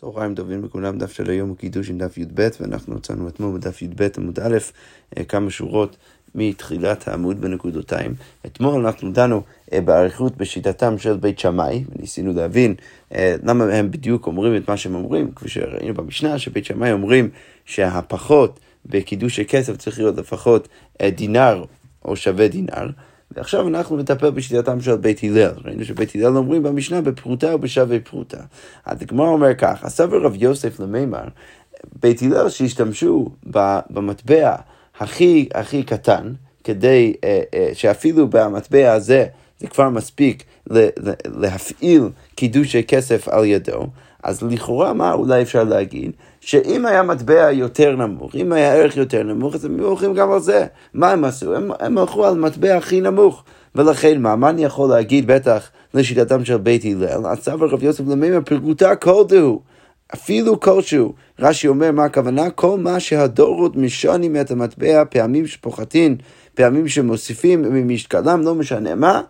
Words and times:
צהריים 0.00 0.34
טובים 0.34 0.64
לכולם, 0.64 0.98
דף 0.98 1.12
של 1.12 1.30
היום 1.30 1.48
הוא 1.48 1.56
קידוש 1.56 1.90
עם 1.90 1.98
דף 1.98 2.18
י"ב, 2.18 2.48
ואנחנו 2.60 2.94
מצאנו 2.94 3.28
אתמול 3.28 3.58
בדף 3.58 3.82
י"ב 3.82 4.08
עמוד 4.16 4.40
א', 4.40 4.58
אה, 5.18 5.24
כמה 5.24 5.50
שורות 5.50 5.96
מתחילת 6.34 7.08
העמוד 7.08 7.40
בנקודותיים. 7.40 8.14
אתמול 8.46 8.86
אנחנו 8.86 9.12
דנו 9.12 9.42
אה, 9.72 9.80
באריכות 9.80 10.36
בשיטתם 10.36 10.98
של 10.98 11.16
בית 11.16 11.38
שמאי, 11.38 11.84
וניסינו 11.88 12.32
להבין 12.32 12.74
אה, 13.14 13.34
למה 13.42 13.64
הם 13.64 13.90
בדיוק 13.90 14.26
אומרים 14.26 14.56
את 14.56 14.68
מה 14.68 14.76
שהם 14.76 14.94
אומרים, 14.94 15.32
כפי 15.32 15.48
שראינו 15.48 15.94
במשנה, 15.94 16.38
שבית 16.38 16.64
שמאי 16.64 16.92
אומרים 16.92 17.30
שהפחות 17.64 18.60
בקידוש 18.86 19.38
הכסף 19.38 19.76
צריך 19.76 19.98
להיות 19.98 20.16
לפחות 20.16 20.68
דינר 21.02 21.64
או 22.04 22.16
שווה 22.16 22.48
דינר. 22.48 22.90
ועכשיו 23.36 23.68
אנחנו 23.68 23.96
נטפל 23.96 24.30
בשיטתם 24.30 24.80
של 24.80 24.96
בית 24.96 25.20
הלל. 25.22 25.52
ראינו 25.64 25.84
שבית 25.84 26.14
הלל 26.14 26.36
אומרים 26.36 26.62
במשנה 26.62 27.00
בפרוטה 27.00 27.54
ובשווה 27.54 28.00
פרוטה. 28.00 28.40
הגמרא 28.86 29.28
אומר 29.28 29.54
כך, 29.54 29.84
הסבר 29.84 30.22
רב 30.22 30.34
יוסף 30.36 30.80
למימר, 30.80 31.24
בית 32.02 32.22
הלל 32.22 32.48
שהשתמשו 32.48 33.28
במטבע 33.90 34.56
הכי 34.98 35.48
הכי 35.54 35.82
קטן, 35.82 36.32
כדי 36.64 37.14
אה, 37.24 37.40
אה, 37.54 37.70
שאפילו 37.74 38.28
במטבע 38.30 38.92
הזה 38.92 39.26
זה 39.58 39.66
כבר 39.66 39.88
מספיק 39.88 40.44
להפעיל 41.26 42.08
קידושי 42.34 42.82
כסף 42.82 43.28
על 43.28 43.44
ידו, 43.44 43.86
אז 44.22 44.42
לכאורה 44.42 44.92
מה 44.92 45.12
אולי 45.12 45.42
אפשר 45.42 45.64
להגיד? 45.64 46.12
שאם 46.40 46.86
היה 46.86 47.02
מטבע 47.02 47.52
יותר 47.52 47.96
נמוך, 47.96 48.34
אם 48.34 48.52
היה 48.52 48.74
ערך 48.74 48.96
יותר 48.96 49.22
נמוך, 49.22 49.54
אז 49.54 49.64
הם 49.64 49.80
הולכים 49.80 50.14
גם 50.14 50.32
על 50.32 50.40
זה. 50.40 50.66
מה 50.94 51.10
הם 51.10 51.24
עשו? 51.24 51.54
הם, 51.54 51.70
הם 51.80 51.98
הלכו 51.98 52.26
על 52.26 52.34
מטבע 52.34 52.76
הכי 52.76 53.00
נמוך. 53.00 53.44
ולכן 53.74 54.22
מה, 54.22 54.36
מה 54.36 54.50
אני 54.50 54.64
יכול 54.64 54.90
להגיד 54.90 55.26
בטח 55.26 55.70
לשיטתם 55.94 56.44
של 56.44 56.56
בית 56.56 56.84
הלל? 56.84 57.26
הסבא 57.26 57.66
רב 57.66 57.82
יוסף 57.82 58.04
למימה 58.08 58.40
פרגותה 58.40 58.96
כל 58.96 59.24
דהו. 59.28 59.60
אפילו 60.14 60.60
כלשהו. 60.60 61.12
רש"י 61.38 61.68
אומר 61.68 61.92
מה 61.92 62.04
הכוונה? 62.04 62.50
כל 62.50 62.78
מה 62.78 63.00
שהדורות 63.00 63.76
משנים 63.76 64.36
את 64.36 64.50
המטבע, 64.50 65.04
פעמים 65.04 65.46
שפוחתים, 65.46 66.16
פעמים 66.54 66.88
שמוסיפים 66.88 67.62
ממשקלם, 67.62 68.42
לא 68.42 68.54
משנה 68.54 68.94
מה. 68.94 69.20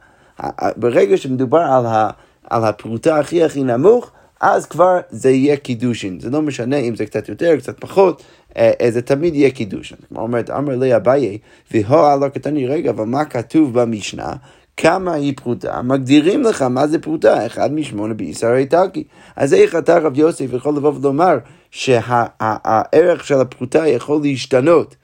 ברגע 0.77 1.17
שמדובר 1.17 1.59
על, 1.59 1.87
ה, 1.87 2.11
על 2.51 2.65
הפרוטה 2.65 3.19
הכי 3.19 3.45
הכי 3.45 3.65
נמוך, 3.65 4.11
אז 4.41 4.67
כבר 4.67 5.01
זה 5.11 5.31
יהיה 5.31 5.57
קידושין. 5.57 6.21
זה 6.21 6.31
לא 6.31 6.43
משנה 6.43 6.77
אם 6.77 6.97
זה 6.97 7.07
קצת 7.07 7.29
יותר, 7.29 7.57
קצת 7.57 7.81
פחות, 7.81 8.23
אה, 8.57 8.73
אה, 8.81 8.91
זה 8.91 9.03
תמיד 9.03 9.35
יהיה 9.35 9.51
קידושין. 9.51 9.97
כמו 10.09 10.21
אומרת, 10.21 10.51
אמר 10.51 10.77
לי 10.77 10.97
אביי, 10.97 11.39
והוא 11.71 12.21
לא 12.21 12.29
קטני 12.29 12.67
רגע, 12.67 12.91
אבל 12.91 13.05
מה 13.05 13.25
כתוב 13.25 13.81
במשנה? 13.81 14.33
כמה 14.77 15.15
היא 15.15 15.37
פרוטה, 15.37 15.83
מגדירים 15.83 16.43
לך 16.43 16.63
מה 16.63 16.87
זה 16.87 16.99
פרוטה, 16.99 17.47
אחד 17.47 17.73
משמונה 17.73 18.15
בישראל 18.15 18.57
איטלקי. 18.57 19.05
אז 19.37 19.55
איך 19.55 19.77
אתה 19.77 19.99
רב 19.99 20.19
יוסף 20.19 20.53
יכול 20.53 20.77
לבוא 20.77 20.93
ולומר 21.01 21.39
שהערך 21.71 23.25
של 23.25 23.41
הפרוטה 23.41 23.89
יכול 23.89 24.21
להשתנות, 24.23 24.97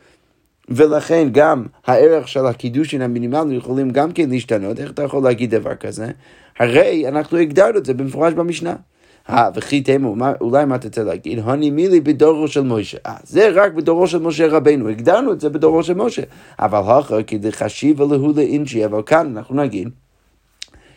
ולכן 0.68 1.28
גם 1.32 1.66
הערך 1.86 2.28
של 2.28 2.46
הקידושין 2.46 3.02
המינימליים 3.02 3.52
יכולים 3.52 3.90
גם 3.90 4.12
כן 4.12 4.30
להשתנות, 4.30 4.80
איך 4.80 4.90
אתה 4.90 5.02
יכול 5.02 5.22
להגיד 5.22 5.50
דבר 5.54 5.74
כזה? 5.74 6.06
הרי 6.58 7.08
אנחנו 7.08 7.38
הגדרנו 7.38 7.78
את 7.78 7.84
זה 7.84 7.94
במפורש 7.94 8.34
במשנה. 8.34 8.74
אה, 9.30 9.48
וכי 9.54 9.80
תמו, 9.80 10.14
אולי 10.40 10.64
מה 10.64 10.76
רוצה 10.84 11.04
להגיד? 11.04 11.38
הוני 11.38 11.70
מילי 11.70 12.00
בדורו 12.00 12.48
של 12.48 12.62
משה. 12.62 12.98
אה, 13.06 13.14
זה 13.24 13.50
רק 13.54 13.72
בדורו 13.72 14.06
של 14.06 14.18
משה 14.18 14.46
רבנו, 14.46 14.88
הגדרנו 14.88 15.32
את 15.32 15.40
זה 15.40 15.48
בדורו 15.48 15.82
של 15.82 15.94
משה. 15.94 16.22
אבל 16.58 16.78
אחר 17.00 17.22
כדחשיבה 17.22 18.04
להו 18.04 18.32
לאינשי, 18.36 18.84
אבל 18.84 19.02
כאן 19.06 19.36
אנחנו 19.36 19.54
נגיד 19.54 19.88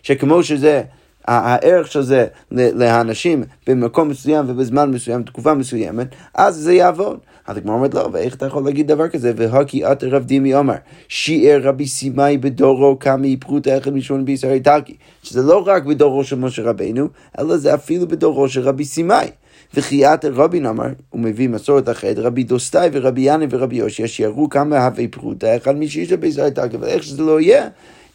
שכמו 0.04 0.44
שזה... 0.44 0.84
הערך 1.28 1.92
של 1.92 2.02
זה 2.02 2.28
לאנשים 2.52 3.44
במקום 3.68 4.10
מסוים 4.10 4.46
ובזמן 4.48 4.92
מסוים, 4.92 5.24
תקופה 5.24 5.54
מסוימת, 5.54 6.08
אז 6.34 6.56
זה 6.56 6.74
יעבוד. 6.74 7.20
אז 7.50 7.58
הגמרא 7.58 7.76
אומרת 7.76 7.94
לא, 7.94 8.10
ואיך 8.12 8.36
אתה 8.36 8.46
יכול 8.46 8.64
להגיד 8.64 8.88
דבר 8.88 9.08
כזה? 9.08 9.34
והקי 9.36 9.86
את 9.86 10.04
רב 10.04 10.24
דימי 10.24 10.56
אומר, 10.56 10.74
שיער 11.08 11.62
רבי 11.64 11.88
סימאי 11.88 12.38
בדורו 12.38 13.00
כמי 13.00 13.38
פרוטה 13.38 13.78
אחד 13.78 13.94
משון 13.94 14.26
בישראל 14.26 14.54
איטלקי. 14.54 14.96
שזה 15.24 15.42
לא 15.42 15.64
רק 15.66 15.84
בדורו 15.84 16.24
של 16.24 16.36
משה 16.36 16.64
רבינו, 16.64 17.08
אלא 17.40 17.58
זה 17.58 17.74
אפילו 17.74 18.08
בדורו 18.08 18.50
של 18.50 18.62
רבי 18.62 18.86
סימאי. 18.86 19.28
וחיית 19.74 20.26
רבין 20.26 20.66
אמר, 20.66 20.88
הוא 21.10 21.22
מביא 21.22 21.50
מסורת 21.50 21.90
אחרת, 21.90 22.18
רבי 22.18 22.44
דוסטאי 22.44 22.90
ורבי 22.94 23.22
יאני 23.22 23.46
ורבי 23.50 23.76
יושי, 23.76 24.08
שיראו 24.08 24.50
כמה 24.50 24.86
הווי 24.86 25.08
פרוטה, 25.08 25.58
אחד 25.58 25.78
משישה 25.78 26.18
בישראל 26.18 26.46
איטלקי, 26.46 26.78
אבל 26.78 26.88
איך 26.88 27.04
שזה 27.04 27.24
לא 27.24 27.42
יהיה, 27.42 27.68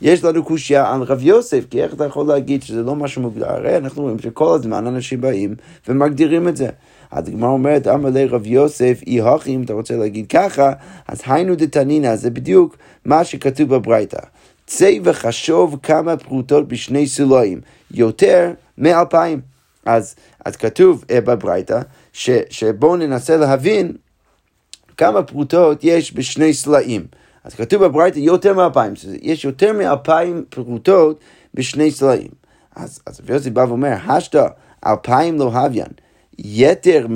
יש 0.03 0.25
לנו 0.25 0.45
קושייה 0.45 0.93
על 0.95 1.03
רב 1.03 1.23
יוסף, 1.23 1.65
כי 1.71 1.83
איך 1.83 1.95
אתה 1.95 2.05
יכול 2.05 2.27
להגיד 2.27 2.63
שזה 2.63 2.83
לא 2.83 2.97
משהו 2.97 3.23
מוגדר? 3.23 3.51
הרי 3.51 3.77
אנחנו 3.77 4.03
רואים 4.03 4.19
שכל 4.19 4.55
הזמן 4.55 4.87
אנשים 4.87 5.21
באים 5.21 5.55
ומגדירים 5.89 6.49
את 6.49 6.57
זה. 6.57 6.69
אז 7.15 7.29
הגמרא 7.29 7.51
אומרת, 7.51 7.87
אמר 7.87 8.11
לי 8.11 8.25
רב 8.25 8.47
יוסף, 8.47 9.01
אי 9.07 9.21
הכי, 9.21 9.55
אם 9.55 9.63
אתה 9.63 9.73
רוצה 9.73 9.97
להגיד 9.97 10.27
ככה, 10.27 10.73
אז 11.09 11.23
היינו 11.27 11.55
דתנינא, 11.55 12.17
זה 12.17 12.31
בדיוק 12.31 12.77
מה 13.05 13.25
שכתוב 13.25 13.75
בברייתא. 13.75 14.21
צא 14.67 14.91
וחשוב 15.03 15.79
כמה 15.83 16.17
פרוטות 16.17 16.69
בשני 16.69 17.07
סולואים, 17.07 17.61
יותר 17.91 18.53
מאלפיים. 18.79 19.41
אז, 19.87 20.15
אז 20.45 20.57
כתוב 20.57 21.05
uh, 21.05 21.21
בברייתא, 21.21 21.81
שבואו 22.51 22.97
ננסה 22.97 23.37
להבין 23.37 23.93
כמה 24.97 25.23
פרוטות 25.23 25.85
יש 25.85 26.15
בשני 26.15 26.55
סלעים. 26.55 27.07
אז 27.45 27.55
כתוב 27.55 27.85
בברייתא 27.85 28.19
יותר 28.19 28.55
מאלפיים, 28.55 28.93
יש 29.23 29.45
יותר 29.45 29.73
מאלפיים 29.73 30.45
פרוטות 30.49 31.21
בשני 31.55 31.91
סלעים. 31.91 32.31
אז, 32.77 33.01
רבי 33.21 33.33
יוסי 33.33 33.51
בא 33.51 33.65
ואומר, 33.69 33.97
השתא 34.09 34.47
אלפיים 34.87 35.39
לא 35.39 35.45
הוויין, 35.45 35.89
יתר 36.39 37.07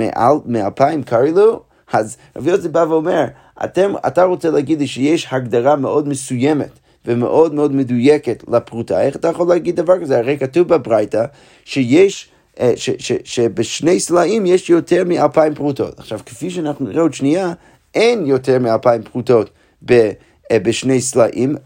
מאלפיים 0.47 1.03
קרעי 1.03 1.33
לו? 1.33 1.63
אז 1.93 2.17
רבי 2.37 2.51
יוסי 2.51 2.69
בא 2.69 2.85
ואומר, 2.89 3.25
אתם, 3.65 3.93
אתה 4.07 4.25
רוצה 4.25 4.51
להגיד 4.51 4.79
לי 4.79 4.87
שיש 4.87 5.29
הגדרה 5.31 5.77
מאוד 5.77 6.09
מסוימת 6.09 6.71
ומאוד 7.07 7.55
מאוד 7.55 7.75
מדויקת 7.75 8.45
לפרוטה, 8.49 9.03
איך 9.03 9.17
אתה 9.17 9.29
יכול 9.29 9.49
להגיד 9.49 9.77
דבר 9.77 10.01
כזה? 10.01 10.19
הרי 10.19 10.39
כתוב 10.39 10.69
בברייתא 10.69 11.25
שיש... 11.65 12.29
אה, 12.61 12.73
ש, 12.77 12.91
ש, 12.99 13.13
שבשני 13.25 14.01
סלעים 14.01 14.47
יש 14.47 14.71
יותר 14.71 15.05
מאלפיים 15.05 15.55
פרוטות. 15.55 15.99
עכשיו, 15.99 16.21
כפי 16.27 16.51
שאנחנו 16.51 16.87
נראה 16.87 17.03
עוד 17.03 17.15
שנייה, 17.15 17.53
אין 17.95 18.27
יותר 18.27 18.59
מאלפיים 18.59 19.03
פרוטות 19.03 19.51
ב, 19.85 20.11
אה, 20.51 20.59
בשני 20.59 21.01
סלעים, 21.01 21.57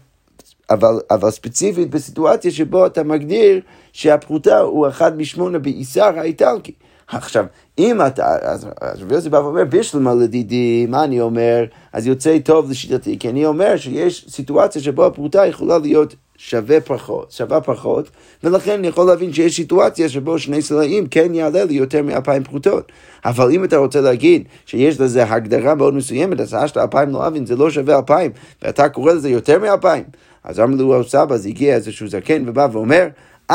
אבל, 0.69 0.99
אבל 1.11 1.31
ספציפית 1.31 1.89
בסיטואציה 1.89 2.51
שבו 2.51 2.85
אתה 2.85 3.03
מגדיר 3.03 3.61
שהפרוטה 3.93 4.59
הוא 4.59 4.87
אחד 4.87 5.17
משמונה 5.17 5.59
באיסר 5.59 6.19
האיטלקי. 6.19 6.73
עכשיו, 7.15 7.45
אם 7.79 8.01
אתה, 8.07 8.35
אז 8.41 8.67
רבי 9.01 9.15
יוסי 9.15 9.29
בא 9.29 9.37
ואומר, 9.37 9.63
בשלמה 9.69 10.13
לדידי, 10.13 10.85
מה 10.89 11.03
אני 11.03 11.21
אומר? 11.21 11.65
אז 11.93 12.07
יוצא 12.07 12.37
טוב 12.39 12.69
לשיטתי, 12.69 13.19
כי 13.19 13.29
אני 13.29 13.45
אומר 13.45 13.77
שיש 13.77 14.25
סיטואציה 14.29 14.81
שבו 14.81 15.05
הפרוטה 15.05 15.45
יכולה 15.45 15.77
להיות 15.77 16.15
שווה 16.37 16.81
פחות, 16.81 17.31
שווה 17.31 17.61
פחות, 17.61 18.09
ולכן 18.43 18.71
אני 18.71 18.87
יכול 18.87 19.07
להבין 19.07 19.33
שיש 19.33 19.55
סיטואציה 19.55 20.09
שבו 20.09 20.39
שני 20.39 20.61
סלעים 20.61 21.07
כן 21.07 21.35
יעלה 21.35 21.63
לי 21.63 21.73
יותר 21.73 22.01
מאלפיים 22.01 22.43
פרוטות. 22.43 22.91
אבל 23.25 23.51
אם 23.51 23.63
אתה 23.63 23.77
רוצה 23.77 24.01
להגיד 24.01 24.43
שיש 24.65 24.99
לזה 24.99 25.23
הגדרה 25.23 25.75
מאוד 25.75 25.93
מסוימת, 25.93 26.39
אז 26.39 26.55
השתא 26.55 26.77
אלפיים 26.77 27.09
לא 27.09 27.27
הוויין, 27.27 27.45
זה 27.45 27.55
לא 27.55 27.69
שווה 27.69 27.97
אלפיים, 27.97 28.31
ואתה 28.61 28.89
קורא 28.89 29.13
לזה 29.13 29.29
יותר 29.29 29.59
מאלפיים. 29.59 30.03
אז 30.43 30.59
אמר 30.59 30.75
לו 30.75 31.03
סבא, 31.03 31.35
אז 31.35 31.45
הגיע 31.45 31.75
איזשהו 31.75 32.07
זקן 32.07 32.49
ובא 32.49 32.67
ואומר, 32.71 33.07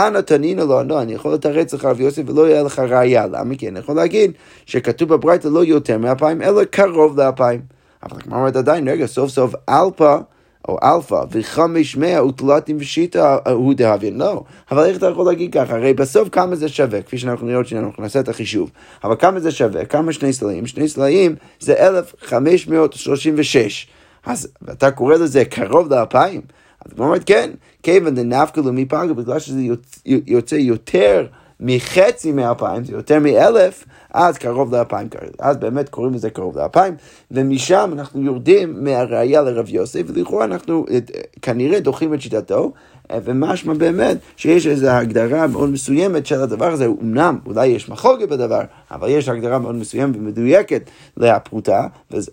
אנא 0.06 0.20
תנינא 0.20 0.66
לה, 0.66 0.82
לא, 0.82 1.02
אני 1.02 1.14
יכול 1.14 1.34
לתרץ 1.34 1.74
לך 1.74 1.84
רב 1.84 2.00
יוסף 2.00 2.22
ולא 2.26 2.48
יהיה 2.48 2.62
לך 2.62 2.78
ראייה. 2.78 3.26
למה? 3.26 3.54
כי 3.54 3.68
אני 3.68 3.78
יכול 3.78 3.96
להגיד 3.96 4.32
שכתוב 4.66 5.08
בברייתא 5.08 5.48
לא 5.48 5.64
יותר 5.64 5.98
מאלפיים, 5.98 6.42
אלא 6.42 6.64
קרוב 6.64 7.20
לאלפיים. 7.20 7.60
אבל 8.02 8.20
גמרא 8.20 8.36
אומרת 8.36 8.56
עדיין, 8.56 8.88
רגע, 8.88 9.06
סוף 9.06 9.30
סוף 9.30 9.54
אלפא, 9.68 10.78
אלפא, 10.82 11.22
וחמש 11.30 11.96
מאה 11.96 12.24
ותלתין 12.24 12.76
ושיתא 12.80 13.38
הוא 13.50 13.74
דהוויין. 13.74 14.18
לא, 14.18 14.42
אבל 14.70 14.84
איך 14.84 14.96
אתה 14.96 15.06
יכול 15.06 15.26
להגיד 15.26 15.52
ככה? 15.52 15.76
הרי 15.76 15.94
בסוף 15.94 16.28
כמה 16.28 16.56
זה 16.56 16.68
שווה, 16.68 17.02
כפי 17.02 17.18
שאנחנו 17.18 17.46
נראה 17.46 17.64
שאנחנו 17.64 18.02
נעשה 18.02 18.20
את 18.20 18.28
החישוב. 18.28 18.70
אבל 19.04 19.14
כמה 19.18 19.40
זה 19.40 19.50
שווה? 19.50 19.84
כמה 19.84 20.12
שני 20.12 20.32
סלעים? 20.32 20.66
שני 20.66 20.88
סלעים 20.88 21.34
זה 21.60 21.86
1536. 21.86 23.86
אז 24.26 24.48
אתה 24.72 24.90
קורא 24.90 25.14
לזה 25.14 25.44
קרוב 25.44 25.94
לאלפיים? 25.94 26.40
אז 26.86 26.92
הוא 26.96 27.06
אומרת 27.06 27.22
כן, 27.26 27.50
כיוון 27.82 28.14
דנפקא 28.14 28.60
לו 28.60 28.72
מפגה, 28.72 29.14
בגלל 29.14 29.38
שזה 29.38 29.60
יוצא 30.04 30.54
יותר 30.54 31.26
מחצי 31.60 32.32
מאלפיים, 32.32 32.84
זה 32.84 32.92
יותר 32.92 33.18
מאלף, 33.18 33.84
אז 34.14 34.38
קרוב 34.38 34.74
לאלפיים, 34.74 35.08
אז 35.38 35.56
באמת 35.56 35.88
קוראים 35.88 36.14
לזה 36.14 36.30
קרוב 36.30 36.58
לאלפיים, 36.58 36.94
ומשם 37.30 37.90
אנחנו 37.92 38.22
יורדים 38.22 38.84
מהראייה 38.84 39.42
לרב 39.42 39.68
יוסף, 39.68 40.02
ולכאורה 40.06 40.44
אנחנו 40.44 40.86
אה, 40.90 40.98
כנראה 41.42 41.80
דוחים 41.80 42.14
את 42.14 42.20
שיטתו, 42.20 42.72
אה, 43.10 43.18
ומשמע 43.24 43.74
באמת 43.74 44.16
שיש 44.36 44.66
איזו 44.66 44.88
הגדרה 44.88 45.46
מאוד 45.46 45.70
מסוימת 45.70 46.26
של 46.26 46.42
הדבר 46.42 46.72
הזה, 46.72 46.86
אמנם 47.02 47.38
אולי 47.46 47.66
יש 47.66 47.88
מחוגת 47.88 48.28
בדבר, 48.28 48.62
אבל 48.90 49.08
יש 49.08 49.28
הגדרה 49.28 49.58
מאוד 49.58 49.74
מסוימת 49.74 50.16
ומדויקת 50.16 50.82
לפרוטה, 51.16 51.86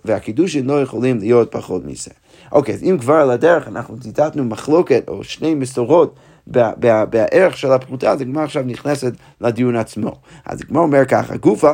והקידושים 0.06 0.68
לא 0.68 0.82
יכולים 0.82 1.20
להיות 1.20 1.52
פחות 1.52 1.86
מזה. 1.86 2.12
אוקיי, 2.52 2.76
אז 2.76 2.84
אם 2.84 2.98
כבר 3.00 3.14
על 3.14 3.32
הדרך 3.32 3.68
אנחנו 3.68 4.00
ציטטנו 4.00 4.44
מחלוקת 4.44 5.04
או 5.08 5.24
שני 5.24 5.56
מסורות 5.56 6.16
בערך 6.48 7.58
של 7.58 7.72
הפרוטה, 7.72 8.12
אז 8.12 8.22
הגמרא 8.22 8.44
עכשיו 8.44 8.64
נכנסת 8.66 9.14
לדיון 9.42 9.76
עצמו. 9.76 10.16
אז 10.46 10.62
הגמרא 10.62 10.82
אומר 10.82 11.06
ככה, 11.06 11.38
גופה, 11.38 11.72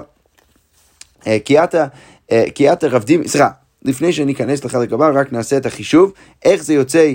כי 1.46 1.64
אתה, 1.64 1.86
כי 2.56 2.74
אתה 2.74 2.88
רב 2.88 3.04
דימי, 3.04 3.28
סליחה, 3.28 3.50
לפני 3.86 4.14
שאני 4.14 4.34
אכנס 4.34 4.66
לחלק 4.66 4.94
הבא, 4.94 5.12
רק 5.14 5.34
נעשה 5.34 5.58
את 5.58 5.66
החישוב, 5.66 6.14
איך 6.46 6.64
זה 6.64 6.74
יוצא 6.74 7.14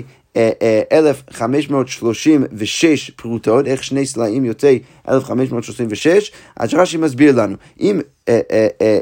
1536 0.91 3.09
פרוטות, 3.09 3.67
איך 3.67 3.83
שני 3.83 4.05
סלעים 4.05 4.45
יוצא 4.45 4.75
1536, 5.09 6.31
אז 6.55 6.73
רש"י 6.73 6.97
מסביר 6.97 7.35
לנו, 7.35 7.55
אם, 7.79 8.01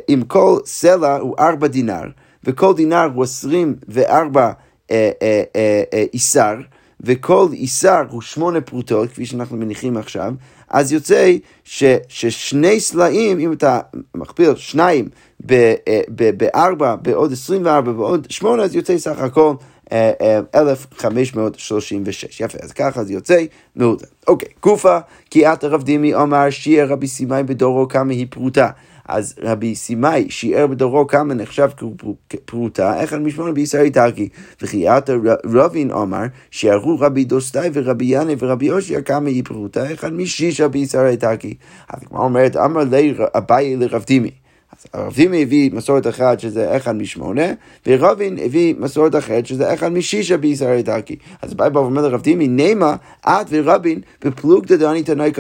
אם 0.10 0.22
כל 0.28 0.57
סלע 0.66 1.16
הוא 1.16 1.36
4 1.40 1.68
דינר, 1.68 2.04
וכל 2.45 2.74
דינר 2.74 3.09
הוא 3.13 3.24
24 3.24 4.51
איסר, 6.13 6.56
וכל 7.01 7.47
איסר 7.53 8.03
הוא 8.09 8.21
שמונה 8.21 8.62
פרוטות, 8.62 9.09
כפי 9.09 9.25
שאנחנו 9.25 9.57
מניחים 9.57 9.97
עכשיו, 9.97 10.33
אז 10.69 10.92
יוצא 10.92 11.36
ש, 11.63 11.83
ששני 12.07 12.80
סלעים, 12.80 13.39
אם 13.39 13.53
אתה 13.53 13.80
מכפיל 14.15 14.56
שניים 14.56 15.09
בארבע, 16.38 16.95
בעוד 16.95 17.31
24 17.31 17.92
ועוד 17.92 18.27
שמונה, 18.30 18.63
אז 18.63 18.75
יוצא 18.75 18.97
סך 18.97 19.19
הכל 19.19 19.53
1536. 20.56 22.42
יפה, 22.42 22.57
אז 22.62 22.71
ככה 22.71 23.03
זה 23.03 23.13
יוצא 23.13 23.44
מעודן. 23.75 24.06
אוקיי, 24.27 24.50
גופה, 24.63 24.97
כי 25.30 25.47
אתא 25.47 25.63
רב 25.63 25.83
דימי 25.83 26.15
אמר 26.15 26.50
שיער 26.50 26.86
רבי 26.86 27.07
סימאי 27.07 27.44
בדורו 27.44 27.88
כמה 27.88 28.13
היא 28.13 28.27
פרוטה. 28.30 28.69
אז 29.07 29.36
רבי 29.42 29.75
סימאי 29.75 30.30
שיער 30.30 30.68
בדורו 30.68 31.07
כמה 31.07 31.34
נחשב 31.34 31.69
כפרוטה, 32.30 33.00
אחד 33.01 33.19
משמונה 33.19 33.52
באיסר 33.51 33.89
האיטלקי. 33.89 34.30
וכי 34.62 34.90
אתא 34.89 35.09
רבין 35.46 35.92
אמר 35.92 36.24
שיערו 36.52 37.00
רבי 37.00 37.24
דוסטאי 37.25 37.69
ורבי 37.74 38.06
ינאי 38.06 38.36
ורבי 38.40 38.72
אושעיא 38.71 39.01
כמה 39.02 39.30
היא 39.30 39.44
פרוטה, 39.44 39.90
אחד 39.89 40.12
משישה 40.12 40.68
באיסר 40.68 41.15
האיטלקי. 41.15 41.53
אז 41.90 42.00
גמרא 42.03 42.19
אומרת, 42.24 42.56
אמר 42.56 42.81
ליה 42.92 43.13
אביי 43.36 43.75
לרב 43.75 44.04
דימי. 44.07 44.31
הרב 44.94 45.13
דימי 45.16 45.42
הביא 45.42 45.72
מסורת 45.74 46.07
אחת 46.07 46.40
שזה 46.40 46.78
אחד 46.78 46.96
משמונה, 46.96 47.46
ורבין 47.88 48.38
הביא 48.46 48.75
מסורת 48.80 49.16
אחרת 49.16 49.46
שזה 49.46 49.74
אחד 49.74 49.92
משישה 49.92 50.38
באיסר 50.38 50.81
האיטלקי. 50.81 51.15
אז 51.42 51.54
אביי 51.53 51.69
בא 51.69 51.80
ואומר 51.80 52.02
לרב 52.02 52.22
דימי, 52.22 52.48
נימא, 52.47 52.95
את 53.28 53.46
ורבין 53.50 54.02
בפלוגתא 54.25 54.75
דהני 54.75 55.03
תנאי 55.04 55.31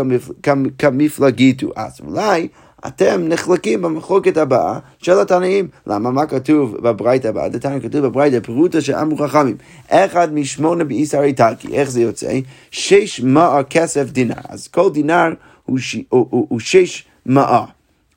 קמיפלגיתו. 0.77 1.71
אז 1.75 1.99
אולי 2.07 2.47
אתם 2.87 3.21
נחלקים 3.27 3.81
במחלוקת 3.81 4.37
הבאה 4.37 4.79
של 4.97 5.19
התנאים. 5.19 5.67
למה? 5.87 6.11
מה 6.11 6.25
כתוב 6.25 6.77
בברייתא 6.77 7.27
הבאה? 7.27 7.49
דתניא 7.49 7.79
כתוב 7.79 8.05
בברייתא, 8.05 8.39
פרוטה 8.39 8.81
שאמרו 8.81 9.17
חכמים. 9.17 9.55
אחד 9.89 10.33
משמונה 10.33 10.83
באיסר 10.83 11.31
האיטלקי, 11.31 11.67
איך 11.73 11.91
זה 11.91 12.01
יוצא? 12.01 12.39
שש 12.71 13.21
מעה 13.21 13.63
כסף 13.63 14.11
דינר. 14.11 14.35
אז 14.49 14.67
כל 14.67 14.89
דינר 14.91 15.33
הוא, 15.65 15.77
ש... 15.77 15.95
הוא, 16.09 16.27
הוא, 16.29 16.47
הוא 16.49 16.59
שש 16.59 17.03
מעה. 17.25 17.65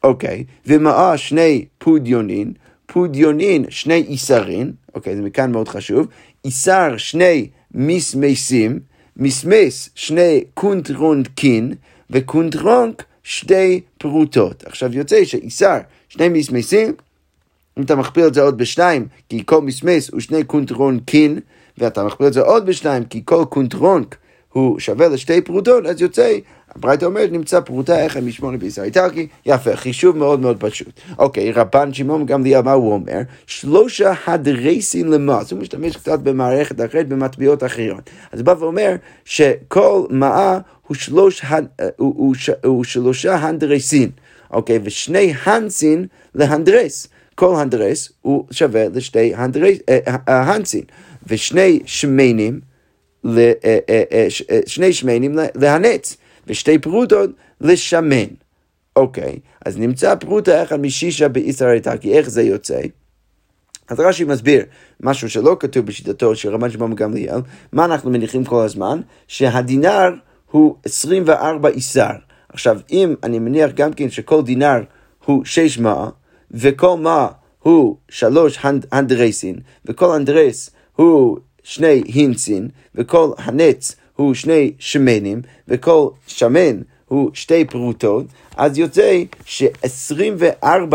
אוקיי, 0.04 0.44
ומעה 0.66 1.16
שני 1.16 1.64
פונדיונין, 1.78 2.52
פונדיון 2.86 3.64
שני 3.68 4.04
איסרין, 4.08 4.72
אוקיי, 4.94 5.16
זה 5.16 5.22
מכאן 5.22 5.52
מאוד 5.52 5.68
חשוב, 5.68 6.06
איסר 6.44 6.96
שני 6.96 7.48
מסמסים, 7.74 8.78
מסמס 9.16 9.90
שני 9.94 10.44
קונטרונקין, 10.54 11.72
וקונטרונק 12.10 13.04
שתי 13.28 13.80
פרוטות. 13.98 14.64
עכשיו 14.66 14.94
יוצא 14.94 15.24
שאיסר 15.24 15.78
שני 16.08 16.28
מסמסים, 16.28 16.92
אם 17.78 17.82
אתה 17.82 17.96
מכפיל 17.96 18.26
את 18.26 18.34
זה 18.34 18.42
עוד 18.42 18.58
בשניים, 18.58 19.06
כי 19.28 19.42
כל 19.46 19.62
מסמס 19.62 20.10
הוא 20.10 20.20
שני 20.20 20.44
קונטרונקין, 20.44 21.38
ואתה 21.78 22.04
מכפיל 22.04 22.26
את 22.26 22.32
זה 22.32 22.40
עוד 22.40 22.66
בשניים, 22.66 23.04
כי 23.04 23.22
כל 23.24 23.44
קונטרונק 23.48 24.16
הוא 24.58 24.78
שווה 24.78 25.08
לשתי 25.08 25.40
פרוטות, 25.40 25.86
אז 25.86 26.00
יוצא 26.00 26.38
הברייתא 26.76 27.04
אומרת, 27.04 27.32
נמצא 27.32 27.60
פרוטה 27.60 28.06
אחד 28.06 28.24
משמונה 28.24 28.56
באיסר 28.56 28.86
האיטלקי, 28.86 29.26
יפה, 29.46 29.76
חישוב 29.76 30.16
מאוד 30.16 30.40
מאוד 30.40 30.56
פשוט. 30.60 31.00
אוקיי, 31.18 31.52
רבן 31.52 31.92
שמעון 31.92 32.26
גמליאל, 32.26 32.60
מה 32.60 32.72
הוא 32.72 32.92
אומר? 32.92 33.20
שלושה 33.46 34.12
הדרסין 34.26 35.08
למס, 35.10 35.52
הוא 35.52 35.60
משתמש 35.60 35.96
קצת 35.96 36.20
במערכת 36.20 36.80
אחרת, 36.80 37.08
במטביעות 37.08 37.64
אחרות. 37.64 38.10
אז 38.32 38.38
הוא 38.38 38.46
בא 38.46 38.54
ואומר 38.58 38.96
שכל 39.24 40.06
מאה 40.10 40.58
הוא, 40.86 40.94
שלוש, 40.94 41.42
הוא, 41.42 41.58
הוא, 41.96 42.14
הוא, 42.16 42.34
הוא 42.64 42.84
שלושה 42.84 43.36
הנדרסין, 43.36 44.10
אוקיי, 44.50 44.78
ושני 44.82 45.34
הנסין 45.44 46.06
להנדרס. 46.34 47.08
כל 47.34 47.54
הנדרס 47.56 48.12
הוא 48.22 48.44
שווה 48.50 48.84
לשתי 48.94 49.34
הנדרס, 49.34 49.78
אה, 49.88 49.98
אה, 50.28 50.42
הנסין, 50.42 50.82
ושני 51.26 51.80
שמנים, 51.86 52.60
שני 54.66 54.92
שמנים 54.92 55.38
להנץ. 55.54 56.16
ושתי 56.46 56.78
פרוטות 56.78 57.30
לשמן. 57.60 58.26
אוקיי, 58.96 59.38
אז 59.66 59.78
נמצא 59.78 60.14
פרוטה 60.14 60.62
אחד 60.62 60.80
משישה 60.80 61.28
בישראל 61.28 61.78
תקי, 61.78 62.18
איך 62.18 62.30
זה 62.30 62.42
יוצא? 62.42 62.80
אז 63.88 64.00
רש"י 64.00 64.24
מסביר 64.24 64.64
משהו 65.00 65.30
שלא 65.30 65.56
כתוב 65.60 65.86
בשיטתו 65.86 66.36
של 66.36 66.54
רמת 66.54 66.70
שמעון 66.70 66.94
גמליאל, 66.94 67.40
מה 67.72 67.84
אנחנו 67.84 68.10
מניחים 68.10 68.44
כל 68.44 68.62
הזמן? 68.62 69.00
שהדינר 69.28 70.10
הוא 70.50 70.76
24 70.84 71.68
איסר. 71.68 72.12
עכשיו, 72.48 72.80
אם 72.90 73.14
אני 73.22 73.38
מניח 73.38 73.70
גם 73.74 73.92
כן 73.92 74.10
שכל 74.10 74.42
דינר 74.42 74.82
הוא 75.24 75.44
6 75.44 75.78
מאה, 75.78 76.08
וכל 76.50 76.96
מאה 76.96 77.28
הוא 77.58 77.96
שלוש 78.08 78.58
אנדרסין, 78.92 79.56
וכל 79.84 80.10
אנדרס 80.10 80.70
הוא 80.96 81.38
שני 81.68 82.02
הינצין, 82.06 82.68
וכל 82.94 83.30
הנץ 83.38 83.96
הוא 84.16 84.34
שני 84.34 84.72
שמנים, 84.78 85.42
וכל 85.68 86.08
שמן 86.26 86.80
הוא 87.08 87.30
שתי 87.34 87.64
פרוטות, 87.64 88.26
אז 88.56 88.78
יוצא 88.78 89.22
ש-24 89.44 90.94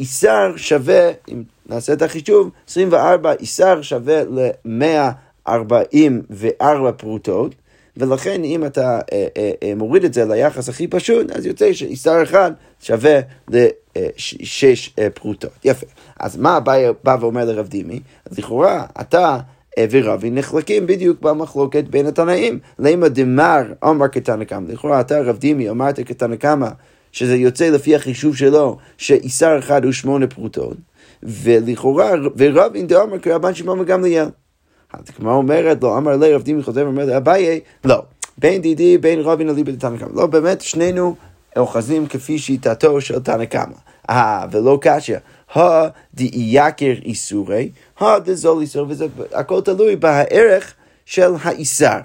איסר 0.00 0.56
שווה, 0.56 1.10
אם 1.28 1.42
נעשה 1.66 1.92
את 1.92 2.02
החישוב, 2.02 2.50
24 2.68 3.32
איסר 3.32 3.82
שווה 3.82 4.22
ל-144 4.24 6.92
פרוטות, 6.96 7.54
ולכן 7.96 8.44
אם 8.44 8.64
אתה 8.64 9.00
אה, 9.12 9.26
אה, 9.36 9.50
אה, 9.62 9.74
מוריד 9.74 10.04
את 10.04 10.14
זה 10.14 10.24
ליחס 10.24 10.68
הכי 10.68 10.88
פשוט, 10.88 11.30
אז 11.30 11.46
יוצא 11.46 11.72
שאיסר 11.72 12.22
אחד 12.22 12.52
שווה 12.80 13.20
לשש 13.48 14.94
אה, 14.98 15.10
פרוטות. 15.10 15.52
יפה. 15.64 15.86
אז 16.20 16.36
מה 16.36 16.60
בא 17.04 17.16
ואומר 17.20 17.44
לרב 17.44 17.68
דימי? 17.68 18.00
אז 18.30 18.38
לכאורה, 18.38 18.86
אתה... 19.00 19.38
ורבי 19.90 20.30
נחלקים 20.30 20.86
בדיוק 20.86 21.20
במחלוקת 21.20 21.84
בין 21.84 22.06
התנאים. 22.06 22.58
למה 22.78 23.08
דמר 23.08 23.62
אמר 23.84 24.08
כתנא 24.08 24.44
קמא? 24.44 24.72
לכאורה 24.72 25.00
אתה 25.00 25.20
רב 25.20 25.38
דימי 25.38 25.70
אמרת 25.70 26.08
כתנא 26.08 26.36
קמא 26.36 26.68
שזה 27.12 27.36
יוצא 27.36 27.68
לפי 27.70 27.96
החישוב 27.96 28.36
שלו 28.36 28.76
שאיסר 28.98 29.58
אחד 29.58 29.84
הוא 29.84 29.92
שמונה 29.92 30.26
פרוטות 30.26 30.76
ולכאורה 31.22 32.10
ורבין 32.36 32.86
דאמר 32.86 33.18
כרבן 33.18 33.54
שמעון 33.54 33.80
וגמליאל. 33.80 34.28
אז 34.92 35.10
כמו 35.16 35.32
אומרת 35.32 35.82
לו 35.82 35.98
אמר 35.98 36.16
לי 36.16 36.34
רב 36.34 36.42
דימי 36.42 36.62
חוזר 36.62 36.84
ואומר 36.84 37.04
לאביי 37.04 37.60
לא 37.84 38.02
בין 38.38 38.62
דידי 38.62 38.98
בין 38.98 39.20
רבין 39.20 39.50
אליבא 39.50 39.72
דתנא 39.72 39.98
קמא 39.98 40.08
לא 40.14 40.26
באמת 40.26 40.60
שנינו 40.60 41.14
אוחזים 41.56 42.06
כפי 42.06 42.38
שיטתו 42.38 43.00
של 43.00 43.18
תנא 43.18 43.44
קמא 43.44 43.74
אה 44.10 44.46
ולא 44.50 44.78
קשיא 44.80 45.16
הדאייקר 45.54 46.92
איסורי, 47.04 47.70
הדזול 48.00 48.60
איסור, 48.60 48.86
וזה 48.88 49.06
הכל 49.32 49.60
תלוי 49.60 49.96
בערך 49.96 50.74
של 51.06 51.30
האיסר. 51.42 52.00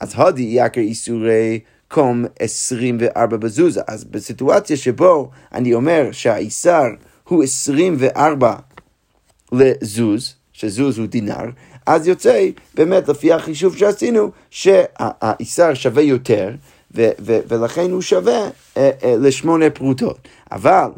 אז 0.00 0.12
הדאייקר 0.16 0.80
איסורי 0.80 1.60
קום 1.88 2.24
24 2.38 3.36
בזוזה. 3.36 3.80
אז 3.86 4.04
בסיטואציה 4.04 4.76
שבו 4.76 5.30
אני 5.54 5.74
אומר 5.74 6.08
שהאיסר 6.12 6.86
הוא 7.28 7.42
24 7.42 8.56
לזוז, 9.52 10.34
שזוז 10.52 10.98
הוא 10.98 11.06
דינר, 11.06 11.44
אז 11.86 12.08
יוצא 12.08 12.46
באמת 12.74 13.08
לפי 13.08 13.32
החישוב 13.32 13.76
שעשינו 13.76 14.30
שהאיסר 14.50 15.74
שווה 15.74 16.02
יותר 16.02 16.50
ו- 16.94 17.10
ו- 17.20 17.38
ולכן 17.48 17.90
הוא 17.90 18.02
שווה 18.02 18.48
אה, 18.76 18.90
אה, 19.04 19.14
לשמונה 19.18 19.70
פרוטות. 19.70 20.28
אבל 20.52 20.88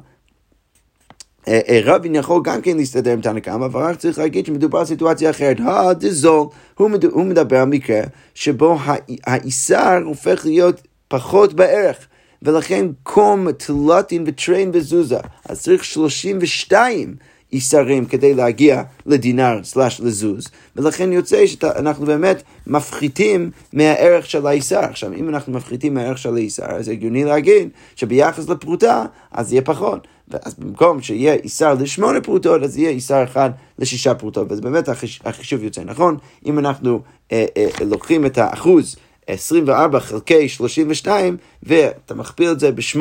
רבין 1.85 2.15
יכול 2.15 2.41
גם 2.45 2.61
כן 2.61 2.77
להסתדר 2.77 3.13
עם 3.13 3.21
תנא 3.21 3.41
קמא, 3.41 3.65
אבל 3.65 3.83
רק 3.83 3.97
צריך 3.97 4.19
להגיד 4.19 4.47
שמדובר 4.47 4.79
על 4.79 4.85
סיטואציה 4.85 5.31
אחרת. 5.31 5.57
הדזול, 5.61 6.47
הוא 6.75 7.25
מדבר 7.25 7.57
על 7.57 7.69
מקרה 7.69 8.01
שבו 8.35 8.79
האיסר 9.27 10.01
הופך 10.05 10.47
להיות 10.47 10.81
פחות 11.09 11.55
בערך. 11.55 11.97
ולכן 12.43 12.87
קום 13.03 13.53
תלתין 13.53 14.25
וטריין 14.27 14.73
בזוזה. 14.73 15.19
אז 15.49 15.63
צריך 15.63 15.85
32 15.85 17.15
איסרים 17.53 18.05
כדי 18.05 18.35
להגיע 18.35 18.83
לדינר 19.07 19.61
סלאש 19.63 20.01
לזוז, 20.01 20.49
ולכן 20.77 21.13
יוצא 21.13 21.47
שאנחנו 21.47 22.07
באמת 22.07 22.43
מפחיתים 22.67 23.51
מהערך 23.73 24.27
של 24.27 24.47
האיסר. 24.47 24.81
עכשיו, 24.81 25.13
אם 25.13 25.29
אנחנו 25.29 25.53
מפחיתים 25.53 25.95
מהערך 25.95 26.19
של 26.19 26.35
האיסר, 26.35 26.67
אז 26.67 26.89
הגיוני 26.89 27.25
להגיד 27.25 27.69
שביחס 27.97 28.49
לפרוטה, 28.49 29.05
אז 29.33 29.53
יהיה 29.53 29.63
פחות. 29.63 30.07
אז 30.33 30.55
במקום 30.55 31.03
שיהיה 31.03 31.35
איסר 31.35 31.75
לשמונה 31.75 32.21
פרוטות, 32.21 32.63
אז 32.63 32.79
יהיה 32.79 32.91
איסר 32.91 33.25
אחד 33.25 33.51
לשישה 33.79 34.15
פרוטות. 34.15 34.53
וזה 34.53 34.63
באמת 34.63 34.89
החיש, 34.89 35.21
החישוב 35.25 35.63
יוצא 35.63 35.85
נכון. 35.85 36.17
אם 36.47 36.59
אנחנו 36.59 37.01
אה, 37.33 37.45
אה, 37.57 37.69
לוקחים 37.85 38.27
את 38.27 38.39
האחוז 38.39 38.97
24 39.27 40.01
חלקי 40.01 40.49
32, 40.49 41.37
ואתה 41.63 42.15
מכפיל 42.15 42.51
את 42.51 42.61
זה 42.61 42.73
ב-8, 42.73 43.01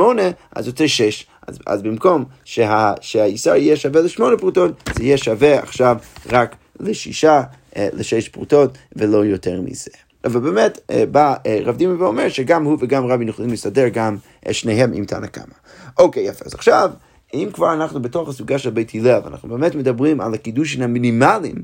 אז 0.55 0.67
יוצא 0.67 0.87
6. 0.87 1.25
אז, 1.47 1.59
אז 1.65 1.81
במקום 1.81 2.25
שה, 2.43 2.93
שהאיסר 3.01 3.55
יהיה 3.55 3.75
שווה 3.75 4.01
ל-8 4.01 4.37
פרוטות, 4.39 4.89
זה 4.95 5.03
יהיה 5.03 5.17
שווה 5.17 5.59
עכשיו 5.59 5.97
רק 6.31 6.55
לשישה, 6.79 7.41
אה, 7.77 7.87
לשש 7.93 8.29
פרוטות, 8.29 8.77
ולא 8.95 9.25
יותר 9.25 9.61
מזה. 9.61 9.91
ובאמת 10.25 10.79
אה, 10.89 11.05
בא 11.05 11.35
אה, 11.45 11.59
רב 11.63 11.77
דימה 11.77 12.03
ואומר 12.03 12.29
שגם 12.29 12.63
הוא 12.63 12.77
וגם 12.79 13.05
רבין 13.05 13.27
יכולים 13.27 13.51
להסתדר 13.51 13.87
גם 13.87 14.17
שניהם 14.51 14.93
עם 14.93 15.05
תנא 15.05 15.27
קמא. 15.27 15.53
אוקיי, 15.99 16.23
יפה. 16.23 16.45
אז 16.45 16.53
עכשיו... 16.53 16.91
אם 17.33 17.49
כבר 17.53 17.73
אנחנו 17.73 18.01
בתוך 18.01 18.29
הסוגיה 18.29 18.57
של 18.57 18.69
בית 18.69 18.91
הלל, 18.95 19.19
ואנחנו 19.23 19.49
באמת 19.49 19.75
מדברים 19.75 20.21
על 20.21 20.33
הקידושין 20.33 20.81
המינימליים, 20.81 21.55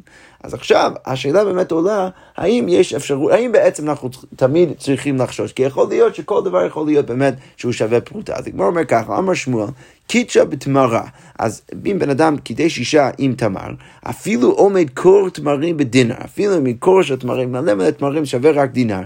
אז 0.43 0.53
עכשיו 0.53 0.91
השאלה 1.05 1.45
באמת 1.45 1.71
עולה, 1.71 2.09
האם 2.37 2.65
יש 2.69 2.93
אפשרות, 2.93 3.31
האם 3.31 3.51
בעצם 3.51 3.89
אנחנו 3.89 4.09
תמיד 4.35 4.69
צריכים 4.77 5.17
לחשוש? 5.17 5.53
כי 5.53 5.63
יכול 5.63 5.87
להיות 5.89 6.15
שכל 6.15 6.43
דבר 6.43 6.65
יכול 6.65 6.85
להיות 6.85 7.05
באמת 7.05 7.33
שהוא 7.57 7.71
שווה 7.71 8.01
פרוטה. 8.01 8.35
אז 8.35 8.47
הגמר 8.47 8.65
אומר 8.65 8.85
ככה, 8.85 9.17
אמר 9.17 9.33
שמואל, 9.33 9.67
קידשה 10.07 10.45
בתמרה. 10.45 11.03
אז 11.39 11.61
אם 11.85 11.99
בן 11.99 12.09
אדם 12.09 12.37
קידש 12.37 12.79
אישה 12.79 13.09
עם 13.17 13.33
תמר, 13.33 13.69
אפילו 14.03 14.51
עומד 14.51 14.89
קור 14.93 15.29
תמרים 15.29 15.77
בדינר, 15.77 16.15
אפילו 16.25 16.57
אם 16.57 16.73
קור 16.73 17.01
של 17.01 17.15
תמרים, 17.15 17.51
מלא 17.51 17.73
מלא 17.73 17.91
תמרים 17.91 18.25
שווה 18.25 18.51
רק 18.51 18.71
דינר. 18.71 19.01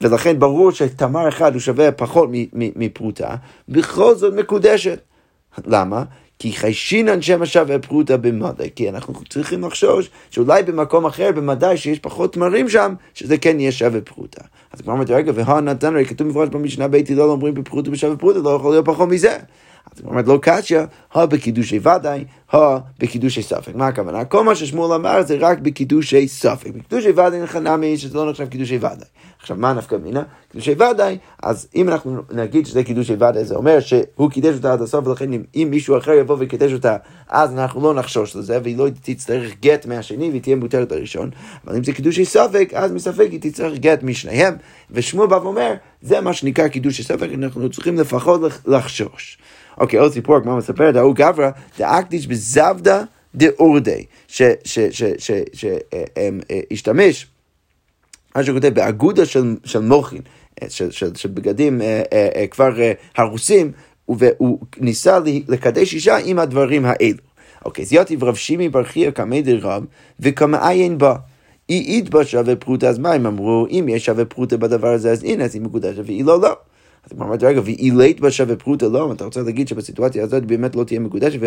ולכן 0.00 0.38
ברור 0.38 0.70
שתמר 0.70 1.28
אחד 1.28 1.52
הוא 1.52 1.60
שווה 1.60 1.92
פחות 1.92 2.28
מפרוטה, 2.52 3.34
בכל 3.68 4.14
זאת 4.14 4.34
מקודשת. 4.34 5.00
למה? 5.66 6.02
כי 6.38 6.52
חיישינן 6.52 7.22
שם 7.22 7.42
השווה 7.42 7.78
פרוטה 7.78 8.16
במדי, 8.16 8.68
כי 8.74 8.88
אנחנו 8.88 9.14
צריכים 9.28 9.64
לחשוש 9.64 10.10
שאולי 10.30 10.62
במקום 10.62 11.06
אחר, 11.06 11.30
במדי 11.32 11.76
שיש 11.76 11.98
פחות 11.98 12.32
תמרים 12.32 12.68
שם, 12.68 12.94
שזה 13.14 13.38
כן 13.38 13.60
יהיה 13.60 13.72
שווה 13.72 14.00
פרוטה. 14.00 14.40
אז 14.72 14.80
כבר 14.80 14.92
אמרתי, 14.92 15.14
רגע, 15.14 15.32
והא 15.34 15.60
נתן, 15.60 15.94
הרי 15.94 16.04
כתוב 16.04 16.26
מפורש 16.26 16.48
במשנה 16.48 16.88
בית 16.88 17.10
הלל 17.10 17.20
אומרים 17.20 17.54
בפרוטה 17.54 17.90
בשווה 17.90 18.16
פרוטה, 18.16 18.38
לא 18.38 18.50
יכול 18.50 18.70
להיות 18.70 18.86
פחות 18.86 19.08
מזה. 19.08 19.36
אז 19.92 20.00
הוא 20.02 20.10
אומר, 20.10 20.22
לא 20.26 20.38
קצ'יה, 20.42 20.84
הו 21.12 21.28
בקידושי 21.28 21.78
ודאי, 21.78 22.24
הו 22.50 22.78
בקידושי 22.98 23.42
ספק. 23.42 23.74
מה 23.74 23.86
הכוונה? 23.86 24.24
כל 24.24 24.44
מה 24.44 24.54
ששמואל 24.54 24.92
אמר 24.92 25.22
זה 25.22 25.36
רק 25.40 25.58
בקידושי 25.58 26.28
ספק. 26.28 26.70
בקידושי 26.70 27.10
ודאי 27.10 27.40
נחנמי 27.42 27.98
שזה 27.98 28.18
לא 28.18 28.30
נחשב 28.30 28.48
קידושי 28.48 28.76
ודאי. 28.76 29.08
עכשיו, 29.46 29.56
מה 29.56 29.72
נפקא 29.72 29.96
מינה? 29.96 30.22
קידושי 30.52 30.72
ודאי, 30.72 31.18
אז 31.42 31.68
אם 31.74 31.88
אנחנו 31.88 32.20
נגיד 32.30 32.66
שזה 32.66 32.84
קידושי 32.84 33.12
ודאי, 33.12 33.44
זה 33.44 33.54
אומר 33.54 33.80
שהוא 33.80 34.30
קידש 34.30 34.54
אותה 34.56 34.72
עד 34.72 34.82
הסוף, 34.82 35.06
ולכן 35.06 35.32
אם, 35.32 35.42
אם 35.54 35.68
מישהו 35.70 35.98
אחר 35.98 36.12
יבוא 36.12 36.36
וקידש 36.40 36.72
אותה, 36.72 36.96
אז 37.28 37.52
אנחנו 37.52 37.80
לא 37.80 37.94
נחשוש 37.94 38.36
לזה, 38.36 38.58
והיא 38.62 38.76
לא 38.76 38.88
תצטרך 39.02 39.60
גט 39.60 39.86
מהשני, 39.86 40.30
והיא 40.30 40.42
תהיה 40.42 40.56
מותרת 40.56 40.92
הראשון. 40.92 41.30
אבל 41.66 41.76
אם 41.76 41.84
זה 41.84 41.92
קידושי 41.92 42.24
ספק, 42.24 42.70
אז 42.74 42.92
מספק 42.92 43.28
היא 43.30 43.40
תצטרך 43.40 43.78
גט 43.78 44.02
משניהם. 44.02 44.54
ושמואל 44.90 45.28
בא 45.28 45.34
ואומר, 45.34 45.74
זה 46.02 46.20
מה 46.20 46.32
שנקרא 46.32 46.68
קידושי 46.68 47.02
ספק, 47.02 47.28
אנחנו 47.34 47.70
צריכים 47.70 47.98
לפחות 47.98 48.40
לחשוש. 48.66 49.38
אוקיי, 49.78 49.98
עוד 49.98 50.12
סיפור, 50.12 50.40
כמו 50.40 50.56
מספרת, 50.56 50.96
ההוא 50.96 51.14
גברא, 51.14 51.50
דאקדיש 51.78 52.26
בזבדה 52.26 53.02
דאורדי, 53.34 54.04
שהשתמש, 56.68 57.26
מה 58.36 58.44
שהוא 58.44 58.54
כותב, 58.54 58.74
באגודה 58.74 59.26
של, 59.26 59.56
של 59.64 59.80
מוחין, 59.80 60.20
של, 60.68 60.90
של, 60.90 61.14
של 61.14 61.28
בגדים 61.28 61.82
אה, 61.82 62.02
אה, 62.12 62.28
אה, 62.36 62.46
כבר 62.46 62.70
הרוסים, 63.16 63.72
והוא 64.08 64.58
ניסה 64.78 65.18
לקדש 65.48 65.94
אישה 65.94 66.16
עם 66.24 66.38
הדברים 66.38 66.84
האלו. 66.84 67.18
אוקיי, 67.64 67.84
אז 67.84 67.92
יתיב 67.92 68.24
רב 68.24 68.34
שימי 68.34 68.68
בר 68.68 68.84
חייא 68.84 69.10
קמא 69.10 69.40
דרב 69.40 69.84
וכמעיין 70.20 70.98
בה. 70.98 71.14
איתבא 71.68 72.24
שווה 72.24 72.56
פרוטה, 72.56 72.88
אז 72.88 72.98
מה 72.98 73.12
הם 73.12 73.26
אמרו? 73.26 73.66
אם 73.70 73.86
יש 73.88 74.04
שווה 74.04 74.24
פרוטה 74.24 74.56
בדבר 74.56 74.88
הזה, 74.88 75.10
אז 75.10 75.24
הנה, 75.24 75.44
אז 75.44 75.54
היא 75.54 75.62
מקודשת, 75.62 76.02
והיא 76.04 76.24
לא, 76.24 76.40
לא. 76.40 76.56
אז 77.06 77.12
הוא 77.18 77.26
אמר, 77.26 77.34
רגע, 77.42 77.60
ואילית 77.64 78.20
בה 78.20 78.30
שווה 78.30 78.56
פרוטה 78.56 78.88
לא, 78.88 79.12
אתה 79.12 79.24
רוצה 79.24 79.42
להגיד 79.42 79.68
שבסיטואציה 79.68 80.24
הזאת 80.24 80.44
באמת 80.44 80.76
לא 80.76 80.84
תהיה 80.84 81.00
מקודשת, 81.00 81.38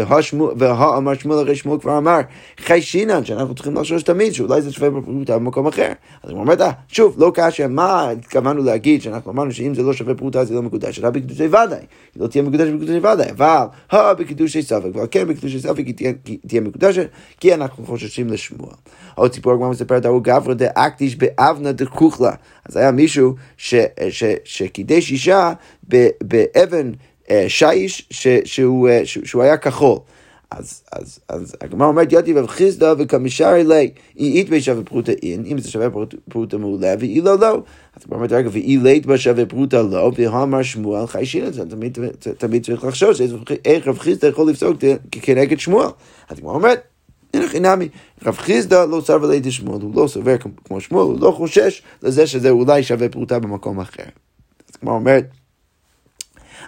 והאמר 0.57 1.13
שמואל 1.13 1.37
הרי 1.39 1.55
שמואל 1.55 1.79
כבר 1.79 1.97
אמר, 1.97 2.19
חי 2.59 2.81
שינן, 2.81 3.25
שאנחנו 3.25 3.55
צריכים 3.55 3.75
לחשוש 3.75 4.03
תמיד, 4.03 4.33
שאולי 4.33 4.61
זה 4.61 4.71
שווה 4.71 5.01
פרוטה 5.01 5.39
במקום 5.39 5.67
אחר. 5.67 5.91
אז 6.23 6.31
הוא 6.31 6.39
אומר, 6.39 6.53
שוב, 6.87 7.15
לא 7.17 7.31
קשה, 7.33 7.67
מה 7.67 8.09
התכוונו 8.09 8.63
להגיד, 8.63 9.01
שאנחנו 9.01 9.31
אמרנו 9.31 9.51
שאם 9.51 9.73
זה 9.75 9.83
לא 9.83 9.93
שווה 9.93 10.15
פרוטה 10.15 10.45
זה 10.45 10.53
לא 10.53 10.61
מקודש, 10.61 10.99
אלא 10.99 11.09
בקידושי 11.09 11.47
ודאי, 11.47 11.85
לא 12.15 12.27
תהיה 12.27 12.43
מקודשת 12.43 12.73
בקידושי 12.73 12.97
ודאי, 12.97 13.31
אבל 13.31 13.65
הא 13.91 14.13
בקידושי 14.13 14.61
ספק, 14.61 14.89
ועל 14.93 15.07
כן 15.11 15.27
בקידושי 15.27 15.59
ספק 15.59 15.83
היא 15.85 16.13
תהיה 16.47 16.61
מקודשת, 16.61 17.07
כי 17.39 17.53
אנחנו 17.53 17.85
חוששים 17.85 18.27
לשמואל. 18.27 18.73
עוד 19.15 19.33
סיפור 19.33 19.53
הגמרא 19.53 19.69
מספרת, 19.69 20.05
ההוא 20.05 20.23
גברא 20.23 20.53
דאקדיש 20.53 21.15
באבנה 21.15 21.71
דכוכלה. 21.71 22.31
אז 22.65 22.77
היה 22.77 22.91
מישהו 22.91 23.35
שקידש 24.43 25.11
אישה 25.11 25.48
באבן 26.21 26.91
אה, 27.29 27.45
שיש 27.47 28.09
שהוא, 28.45 28.89
אה, 28.89 29.01
שהוא 29.05 29.43
היה 29.43 29.57
כחול. 29.57 29.97
אז, 30.51 30.83
אז, 30.91 31.19
אז 31.29 31.55
הגמרא 31.61 31.87
אומרת 31.87 32.11
יודי 32.11 32.33
ובחיסדא 32.35 32.93
וכמישר 32.97 33.55
אלי, 33.55 33.91
היא 34.15 34.37
אית 34.37 34.49
בי 34.49 34.61
שווה 34.61 34.83
פרוטה 34.83 35.11
אין, 35.11 35.45
אם 35.45 35.57
זה 35.57 35.71
שווה 35.71 35.87
פרוטה 36.29 36.57
מעולה, 36.57 36.93
והיא 36.99 37.23
לא 37.23 37.39
לא. 37.39 37.61
אז 37.95 38.03
הגמרא 38.03 38.17
אומרת 38.17 38.31
רגע, 38.31 38.49
והיא 38.51 38.79
לית 38.79 39.05
בה 39.05 39.17
שווה 39.17 39.45
פרוטה 39.45 39.81
לא, 39.81 40.11
והאמר 40.15 40.63
שמואל 40.63 41.03
את 41.47 41.53
זה, 41.53 41.63
תמיד 42.37 42.65
צריך 42.65 42.83
לחשוש 42.83 43.21
איך 43.65 43.87
רב 43.87 43.99
חיסדא 43.99 44.27
יכול 44.27 44.49
לפסוק 44.49 44.77
כנגד 45.11 45.59
שמואל. 45.59 45.89
אז 46.29 46.37
הגמרא 46.37 46.53
אומרת, 46.53 46.81
הנה 47.33 47.47
חינמי, 47.47 47.89
רב 48.25 48.37
חיסדא 48.37 48.85
לא 48.85 49.01
סרב 49.05 49.23
לידי 49.23 49.51
שמואל, 49.51 49.81
הוא 49.81 49.95
לא 49.95 50.07
סובר 50.07 50.35
כמו 50.65 50.81
שמואל, 50.81 51.05
הוא 51.05 51.19
לא 51.19 51.31
חושש 51.31 51.81
לזה 52.03 52.27
שזה 52.27 52.49
אולי 52.49 52.83
שווה 52.83 53.09
פרוטה 53.09 53.39
במקום 53.39 53.79
אחר. 53.79 54.03
אז 54.69 54.75
כמו 54.75 54.91
אומרת, 54.91 55.25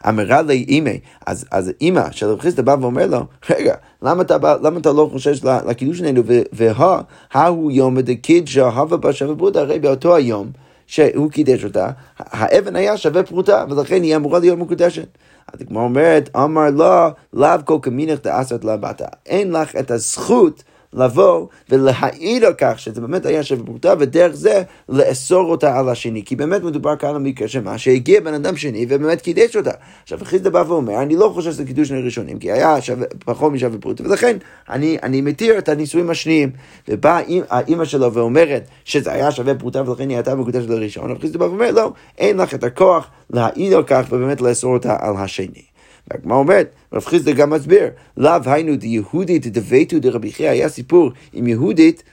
אמרה 0.09 0.41
לי 0.41 0.65
אימי, 0.67 0.99
אז, 1.25 1.45
אז 1.51 1.71
אימא 1.81 2.11
של 2.11 2.25
רב 2.25 2.39
חיסדא 2.39 2.61
בא 2.61 2.75
ואומר 2.81 3.07
לו, 3.07 3.25
רגע, 3.49 3.75
למה 4.01 4.21
אתה, 4.21 4.37
למה 4.63 4.79
אתה 4.79 4.91
לא 4.91 5.09
חושש 5.11 5.43
לקידוש 5.43 5.97
שלנו, 5.97 6.21
והא, 6.53 7.01
ההוא 7.33 7.71
יום 7.71 7.99
דקידשא 7.99 8.61
הווה 8.61 8.97
בה 8.97 9.13
שווה 9.13 9.35
פרוטה, 9.35 9.59
הרי 9.59 9.79
באותו 9.79 10.15
היום 10.15 10.51
שהוא 10.87 11.31
קידש 11.31 11.63
אותה, 11.63 11.89
האבן 12.17 12.75
היה 12.75 12.97
שווה 12.97 13.23
פרוטה, 13.23 13.65
ולכן 13.69 14.03
היא 14.03 14.15
אמורה 14.15 14.39
להיות 14.39 14.59
מקודשת. 14.59 15.07
אז 15.53 15.61
הגמרא 15.61 15.83
אומרת, 15.83 16.29
אמר 16.35 16.69
לה, 16.69 17.09
לאו 17.33 17.49
כל 17.65 17.77
כמינך 17.81 18.19
דאסת 18.23 18.63
לה 18.63 18.77
בתה. 18.77 19.05
אין 19.25 19.51
לך 19.51 19.75
את 19.75 19.91
הזכות 19.91 20.63
לבוא 20.93 21.47
ולהעיד 21.69 22.43
על 22.43 22.53
כך 22.57 22.79
שזה 22.79 23.01
באמת 23.01 23.25
היה 23.25 23.43
שווה 23.43 23.65
פרוטה, 23.65 23.93
ודרך 23.99 24.35
זה 24.35 24.63
לאסור 24.89 25.51
אותה 25.51 25.79
על 25.79 25.89
השני. 25.89 26.23
כי 26.25 26.35
באמת 26.35 26.63
מדובר 26.63 26.95
כאן 26.95 27.09
על 27.09 27.17
מקרה 27.17 27.47
שמה, 27.47 27.77
שהגיע 27.77 28.21
בן 28.21 28.33
אדם 28.33 28.57
שני 28.57 28.85
ובאמת 28.89 29.21
קידש 29.21 29.55
אותה. 29.55 29.71
עכשיו, 30.03 30.19
חיסדא 30.23 30.49
בא 30.49 30.63
ואומר, 30.67 31.01
אני 31.01 31.15
לא 31.15 31.31
חושב 31.33 31.51
שזה 31.51 31.65
קידוש 31.65 31.87
שני 31.87 32.01
ראשונים, 32.01 32.39
כי 32.39 32.51
היה 32.51 32.81
שווה, 32.81 33.07
פחות 33.25 33.51
משווה 33.51 33.77
פרוטה, 33.77 34.03
ולכן 34.03 34.37
אני, 34.69 34.97
אני 35.03 35.21
מתיר 35.21 35.57
את 35.57 35.69
הנישואים 35.69 36.09
השניים. 36.09 36.51
ובאה 36.87 37.19
האימא 37.49 37.85
שלו 37.85 38.13
ואומרת 38.13 38.67
שזה 38.85 39.11
היה 39.11 39.31
שווה 39.31 39.55
פרוטה 39.55 39.89
ולכן 39.89 40.09
היא 40.09 40.17
הייתה 40.17 40.35
מקודשת 40.35 40.69
לראשון, 40.69 41.19
חיסדא 41.19 41.39
בא 41.39 41.45
ואומר, 41.45 41.71
לא, 41.71 41.91
אין 42.17 42.37
לך 42.37 42.53
את 42.53 42.63
הכוח 42.63 43.07
להעיד 43.29 43.73
על 43.73 43.83
כך 43.83 44.05
ובאמת 44.09 44.41
לאסור 44.41 44.73
אותה 44.73 44.95
על 44.99 45.15
השני. 45.17 45.70
והגמרא 46.11 46.37
אומרת, 46.37 46.69
רב 46.93 47.05
חיסדא 47.05 47.31
גם 47.31 47.49
מסביר, 47.49 47.87
לאו 48.17 48.41
היינו 48.45 48.75
דיהודית 48.75 49.47
דביתו 49.47 49.99
דרבי 49.99 50.31
חייא, 50.31 50.49
היה 50.49 50.69
סיפור 50.69 51.11
עם 51.33 51.47
יהודית, 51.47 52.03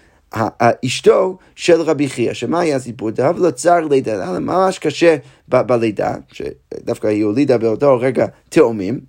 אשתו 0.86 1.38
של 1.54 1.80
רבי 1.80 2.08
חייא, 2.08 2.32
שמה 2.32 2.60
היה 2.60 2.76
הסיפור? 2.76 3.10
דאב 3.10 3.38
לו 3.38 3.52
צר 3.52 3.80
לידה, 3.80 4.12
היה 4.12 4.38
ממש 4.38 4.78
קשה 4.78 5.16
בלידה, 5.48 6.14
שדווקא 6.32 7.06
היא 7.06 7.24
הולידה 7.24 7.58
באותו 7.58 7.98
רגע 8.00 8.26
תאומים, 8.48 9.00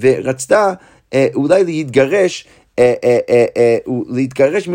ורצתה 0.00 0.72
אה, 1.14 1.26
אולי 1.34 1.64
להתגרש, 1.64 2.46
אה, 2.78 2.94
אה, 3.56 3.76
להתגרש 4.08 4.68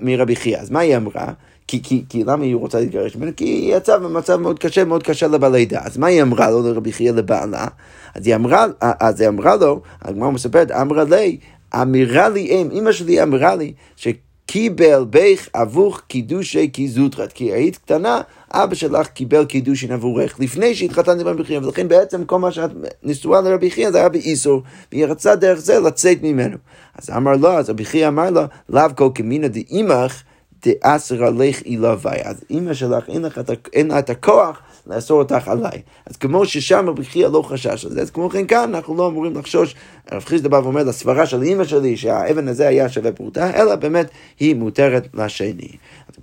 מרבי 0.00 0.36
חייא. 0.36 0.58
אז 0.58 0.70
מה 0.70 0.80
היא 0.80 0.96
אמרה? 0.96 1.32
כי, 1.66 1.82
כי, 1.82 2.04
כי 2.08 2.24
למה 2.24 2.44
היא 2.44 2.56
רוצה 2.56 2.80
להתגרש 2.80 3.16
ממנו? 3.16 3.32
כי 3.36 3.44
היא 3.44 3.76
יצאה 3.76 3.98
במצב 3.98 4.36
מאוד 4.36 4.58
קשה, 4.58 4.84
מאוד 4.84 5.02
קשה 5.02 5.26
לה 5.26 5.38
בלידה. 5.38 5.80
אז 5.82 5.96
מה 5.96 6.06
היא 6.06 6.22
אמרה 6.22 6.50
לו 6.50 6.62
לרבי 6.62 6.92
חייא 6.92 7.12
לבעלה? 7.12 7.66
אז 8.14 8.26
היא 8.26 8.34
אמרה, 8.34 8.66
אז 8.80 9.20
היא 9.20 9.28
אמרה 9.28 9.56
לו, 9.56 9.80
הגמרא 10.02 10.30
מספרת, 10.30 10.70
אמרה 10.70 11.04
לי, 11.04 11.38
אמירה 11.82 12.28
לי 12.28 12.40
אם, 12.40 12.68
אמא 12.72 12.92
שלי 12.92 13.22
אמרה 13.22 13.56
לי, 13.56 13.72
שקיבל 13.96 15.04
בך 15.10 15.48
אבוך 15.54 16.00
קידושי 16.08 16.68
קיזוטרת, 16.68 17.32
כי 17.32 17.52
היית 17.52 17.76
קטנה, 17.76 18.20
אבא 18.50 18.74
שלך 18.74 19.06
קיבל 19.06 19.44
קידושין 19.44 19.92
עבורך 19.92 20.40
לפני 20.40 20.74
שהתחתנת 20.74 21.20
עם 21.20 21.26
רבי 21.26 21.44
חייא, 21.44 21.58
ולכן 21.58 21.88
בעצם 21.88 22.24
כל 22.24 22.38
מה 22.38 22.52
שאת 22.52 22.70
נשואה 23.02 23.40
לרבי 23.40 23.70
חייא 23.70 23.90
זה 23.90 23.98
היה 23.98 24.08
באיסור, 24.08 24.62
והיא 24.92 25.06
רצה 25.06 25.36
דרך 25.36 25.58
זה 25.58 25.80
לצאת 25.80 26.18
ממנו. 26.22 26.56
אז 26.98 27.10
אמר 27.10 27.36
לו, 27.36 27.52
אז 27.52 27.70
רבי 27.70 27.84
חייא 27.84 28.08
אמר 28.08 28.30
לו, 28.30 28.42
לאו 28.68 28.82
כל 28.96 29.08
כמינא 29.14 29.48
דאימך 29.48 30.22
דאסר 30.66 31.24
עליך 31.24 31.62
אילווי. 31.62 32.22
אז 32.24 32.44
אימא 32.50 32.74
שלך, 32.74 33.08
לך, 33.08 33.40
אין 33.72 33.88
לה 33.88 33.98
את 33.98 34.10
הכוח 34.10 34.60
לאסור 34.86 35.18
אותך 35.18 35.48
עליי. 35.48 35.82
אז 36.06 36.16
כמו 36.16 36.46
ששם 36.46 36.88
רבי 36.88 37.04
חייא 37.04 37.28
לא 37.28 37.42
חשש 37.42 37.84
לזה, 37.84 38.00
אז 38.00 38.10
כמו 38.10 38.30
כן 38.30 38.46
כאן 38.46 38.74
אנחנו 38.74 38.96
לא 38.96 39.08
אמורים 39.08 39.34
לחשוש, 39.36 39.74
רב 40.12 40.24
חיסדא 40.24 40.48
בא 40.48 40.56
ואומר 40.56 40.82
לסברה 40.82 41.26
של 41.26 41.42
אימא 41.42 41.64
שלי 41.64 41.96
שהאבן 41.96 42.48
הזה 42.48 42.68
היה 42.68 42.88
שווה 42.88 43.12
פרוטה, 43.12 43.60
אלא 43.60 43.76
באמת 43.76 44.10
היא 44.40 44.54
מותרת 44.54 45.08
לשני. 45.14 45.68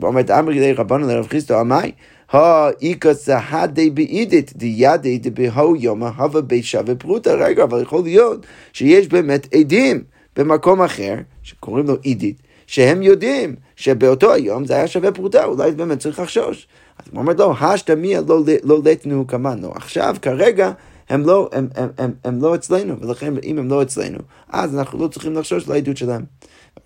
אומרת, 0.04 0.32
אמרי 0.32 0.56
גדי 0.56 0.74
רבנו 0.74 1.08
לרב 1.08 1.28
חיסטו, 1.28 1.62
אמי, 1.62 1.92
האיכא 2.32 3.14
סהדי 3.14 3.90
באידית 3.90 4.54
דידי 4.56 5.18
דבהו 5.18 5.76
יומא 5.76 6.06
הווה 6.18 6.42
בית 6.42 6.66
שווה 6.66 6.96
פרוטה. 6.96 7.34
רגע, 7.34 7.64
אבל 7.64 7.82
יכול 7.82 8.04
להיות 8.04 8.46
שיש 8.74 9.08
באמת 9.08 9.56
עדים 9.56 10.04
במקום 10.36 10.82
אחר, 10.82 11.16
שקוראים 11.44 11.88
לו 11.88 11.96
אידית, 12.06 12.42
שהם 12.72 13.02
יודעים 13.02 13.56
שבאותו 13.76 14.34
היום 14.34 14.66
זה 14.66 14.76
היה 14.76 14.88
שווה 14.88 15.12
פרוטה, 15.12 15.46
אולי 15.46 15.72
באמת 15.72 16.00
צריך 16.00 16.20
לחשוש. 16.20 16.68
אז 16.98 17.06
הוא 17.12 17.20
אומר 17.20 17.34
לו, 17.38 17.54
השתמיה 17.62 18.22
לא, 18.28 18.44
לא 18.64 18.80
לתנו 18.86 19.28
כמנו. 19.28 19.72
עכשיו, 19.72 20.16
כרגע, 20.22 20.72
הם 21.10 21.26
לא, 21.26 21.50
הם, 21.52 21.68
הם, 21.76 21.90
הם, 21.98 22.12
הם 22.24 22.42
לא 22.42 22.56
אצלנו, 22.56 23.00
ולכן 23.02 23.34
אם 23.44 23.60
הם 23.60 23.70
לא 23.70 23.82
אצלנו, 23.82 24.18
אז 24.50 24.76
אנחנו 24.76 25.00
לא 25.00 25.08
צריכים 25.08 25.34
לחשוש 25.34 25.68
לעדות 25.68 25.98
שלהם. 25.98 26.22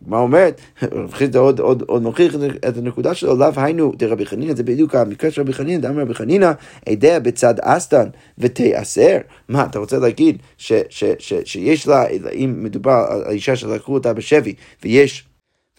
מה 0.08 0.18
אומרת? 0.18 0.62
רב 0.84 1.14
חיסדא 1.14 1.40
עוד, 1.40 1.60
עוד, 1.60 1.84
עוד 1.88 2.02
מוכיח 2.02 2.36
את 2.68 2.78
הנקודה 2.78 3.14
שלו, 3.14 3.36
לאו 3.36 3.52
היינו 3.56 3.92
דרבי 3.98 4.26
חנינא, 4.26 4.54
זה 4.54 4.64
בדיוק 4.64 4.96
המקרה 4.96 5.32
של 5.32 5.42
רבי 5.42 5.54
חנינא, 5.54 5.82
דאמר 5.82 6.02
רבי 6.02 6.14
חנינא, 6.14 6.52
עדיה 6.90 7.20
בצד 7.20 7.60
אסתן 7.60 8.08
ותיאסר. 8.38 9.18
מה, 9.50 9.66
אתה 9.66 9.80
רוצה 9.80 10.00
להגיד 10.00 10.38
ש, 10.58 10.74
ש, 10.90 11.04
ש, 11.20 11.34
שיש 11.46 11.88
לה, 11.88 12.08
אם 12.34 12.56
מדובר 12.58 13.06
על 13.10 13.24
אישה 13.30 13.56
שלקחו 13.56 13.94
אותה 13.94 14.14
בשבי, 14.14 14.54
ויש... 14.84 15.28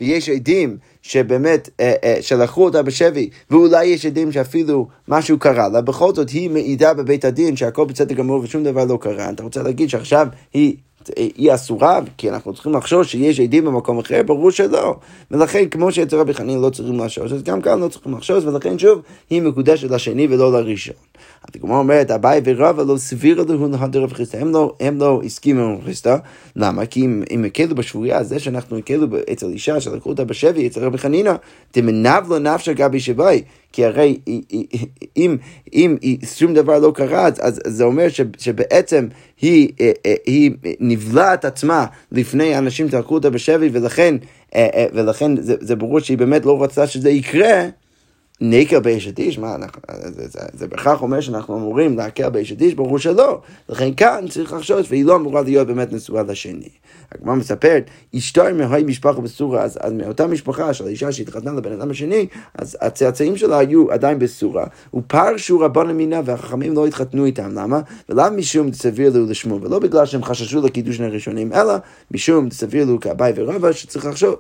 ויש 0.01 0.29
עדים 0.29 0.77
שבאמת, 1.03 1.69
אה, 1.81 1.95
אה, 2.05 2.17
שלקחו 2.21 2.65
אותה 2.65 2.83
בשבי, 2.83 3.31
ואולי 3.51 3.87
יש 3.87 4.07
עדים 4.07 4.33
שאפילו 4.33 4.89
משהו 5.09 5.39
קרה 5.39 5.69
לה, 5.69 5.81
בכל 5.81 6.15
זאת 6.15 6.31
היא 6.31 6.51
מעידה 6.51 6.95
בבית 6.95 7.25
הדין 7.25 7.57
שהכל 7.57 7.85
בצדק 7.85 8.17
גמור 8.17 8.41
ושום 8.43 8.65
דבר 8.65 8.85
לא 8.85 8.99
קרה. 9.01 9.31
אתה 9.31 9.43
רוצה 9.43 9.63
להגיד 9.63 9.91
שעכשיו 9.91 10.27
היא 10.55 10.77
היא 11.17 11.55
אסורה, 11.55 12.01
כי 12.17 12.31
אנחנו 12.31 12.55
צריכים 12.55 12.73
לחשוש 12.73 13.13
שיש 13.13 13.41
עדים 13.41 13.65
במקום 13.65 13.99
אחר, 13.99 14.23
ברור 14.23 14.51
שלא. 14.51 14.97
ולכן, 15.31 15.69
כמו 15.69 15.93
שאצל 15.93 16.17
רבי 16.17 16.35
חנין 16.35 16.61
לא 16.61 16.71
צריכים 16.71 17.01
לחשוש, 17.01 17.33
אז 17.33 17.43
גם 17.43 17.61
כאן 17.61 17.81
לא 17.81 17.89
צריכים 17.89 18.15
לחשוש, 18.15 18.45
ולכן 18.45 18.79
שוב, 18.79 19.03
היא 19.31 19.43
מקודשת 19.43 19.91
לשני 19.91 20.27
ולא 20.31 20.53
לראשון. 20.53 20.95
הגמרא 21.55 21.79
אומרת, 21.79 22.11
אביי 22.11 22.41
ורבא 22.45 22.83
לא 22.83 22.97
סביר 22.97 23.43
להו 23.43 23.69
להדר 23.69 24.03
רב 24.03 24.13
חיסטה, 24.13 24.39
הם 24.39 24.53
לא, 24.53 24.75
הם 24.81 24.99
לא 24.99 25.21
הסכימו 25.25 25.63
עם 25.63 25.83
חיסטה, 25.85 26.19
למה? 26.57 26.87
כי 26.87 27.05
אם, 27.05 27.23
אם 27.31 27.45
הקלו 27.45 27.75
בשבויה, 27.75 28.25
זה 28.25 28.39
שאנחנו 28.39 28.79
הקלו 28.79 29.07
אצל 29.33 29.47
אישה 29.47 29.81
שלקחו 29.81 30.09
אותה 30.09 30.25
בשבי, 30.25 30.67
אצל 30.67 30.85
רבי 30.85 30.99
חנינא, 30.99 31.35
דמנב 31.77 32.29
לו 32.29 32.39
נפשה 32.39 32.73
גבי 32.73 33.01
שבי, 33.01 33.43
כי 33.77 33.85
הרי 33.85 34.19
אם, 35.17 35.37
אם, 35.73 35.97
שום 36.37 36.55
דבר 36.55 36.79
לא 36.79 36.93
קרה, 36.95 37.27
אז, 37.27 37.41
אז 37.43 37.61
זה 37.65 37.85
אומר 37.85 38.09
ש, 38.09 38.21
שבעצם 38.39 39.09
היא, 39.41 39.69
היא 40.27 40.51
נבלעת 40.81 41.45
עצמה 41.45 41.87
לפני 42.13 42.59
אנשים 42.59 42.91
שלקחו 42.91 43.15
אותה 43.15 43.31
בשבי, 43.31 43.69
ולכן, 43.73 44.15
ולכן 44.93 45.37
זה, 45.41 45.55
זה 45.61 45.77
ברור 45.77 46.01
שהיא 46.01 46.19
באמת 46.19 46.47
לא 46.47 46.63
רצתה 46.63 46.87
שזה 46.87 47.11
יקרה. 47.11 47.63
נקר 48.41 48.81
באשת 48.81 49.19
איש, 49.19 49.39
מה, 49.39 49.55
אנחנו, 49.55 49.83
זה, 50.03 50.29
זה, 50.29 50.41
זה 50.53 50.69
בהכרח 50.69 51.03
אומר 51.03 51.21
שאנחנו 51.21 51.57
אמורים 51.57 51.97
להקל 51.97 52.29
באשת 52.29 52.61
איש, 52.61 52.75
ברור 52.75 52.99
שלא. 52.99 53.41
לכן 53.69 53.95
כאן 53.95 54.25
צריך 54.31 54.53
לחשוש, 54.53 54.87
והיא 54.91 55.05
לא 55.05 55.17
אמורה 55.17 55.43
להיות 55.43 55.67
באמת 55.67 55.93
נשואה 55.93 56.23
לשני. 56.23 56.69
הגמרא 57.13 57.35
מספרת, 57.35 57.85
אשתו 58.17 58.43
מהי 58.55 58.83
משפחה 58.83 59.21
בסורה, 59.21 59.63
אז, 59.63 59.79
אז 59.81 59.93
מאותה 59.93 60.27
משפחה 60.27 60.75
של 60.75 60.87
האישה 60.87 61.13
שהתחתנה 61.13 61.53
לבן 61.53 61.73
אדם 61.73 61.91
השני, 61.91 62.27
אז 62.55 62.77
הצאצאים 62.81 63.37
שלה 63.37 63.59
היו 63.59 63.93
עדיין 63.93 64.19
בסורה, 64.19 64.67
ופרשו 64.95 65.61
רבן 65.61 65.91
המינה 65.91 66.21
והחכמים 66.25 66.75
לא 66.75 66.87
התחתנו 66.87 67.25
איתם, 67.25 67.51
למה? 67.55 67.81
ולא 68.09 68.31
משום 68.31 68.73
סביר 68.73 69.13
לו 69.15 69.27
לשמו, 69.27 69.61
ולא 69.63 69.79
בגלל 69.79 70.07
שהם 70.07 70.25
חששו 70.25 70.61
לקידושין 70.61 71.05
הראשונים, 71.05 71.53
אלא 71.53 71.75
משום 72.11 72.51
סביר 72.51 72.85
לו 72.85 73.01
כאביי 73.01 73.33
ורבא, 73.37 73.73
שצריך 73.73 74.07
לחשוב, 74.07 74.35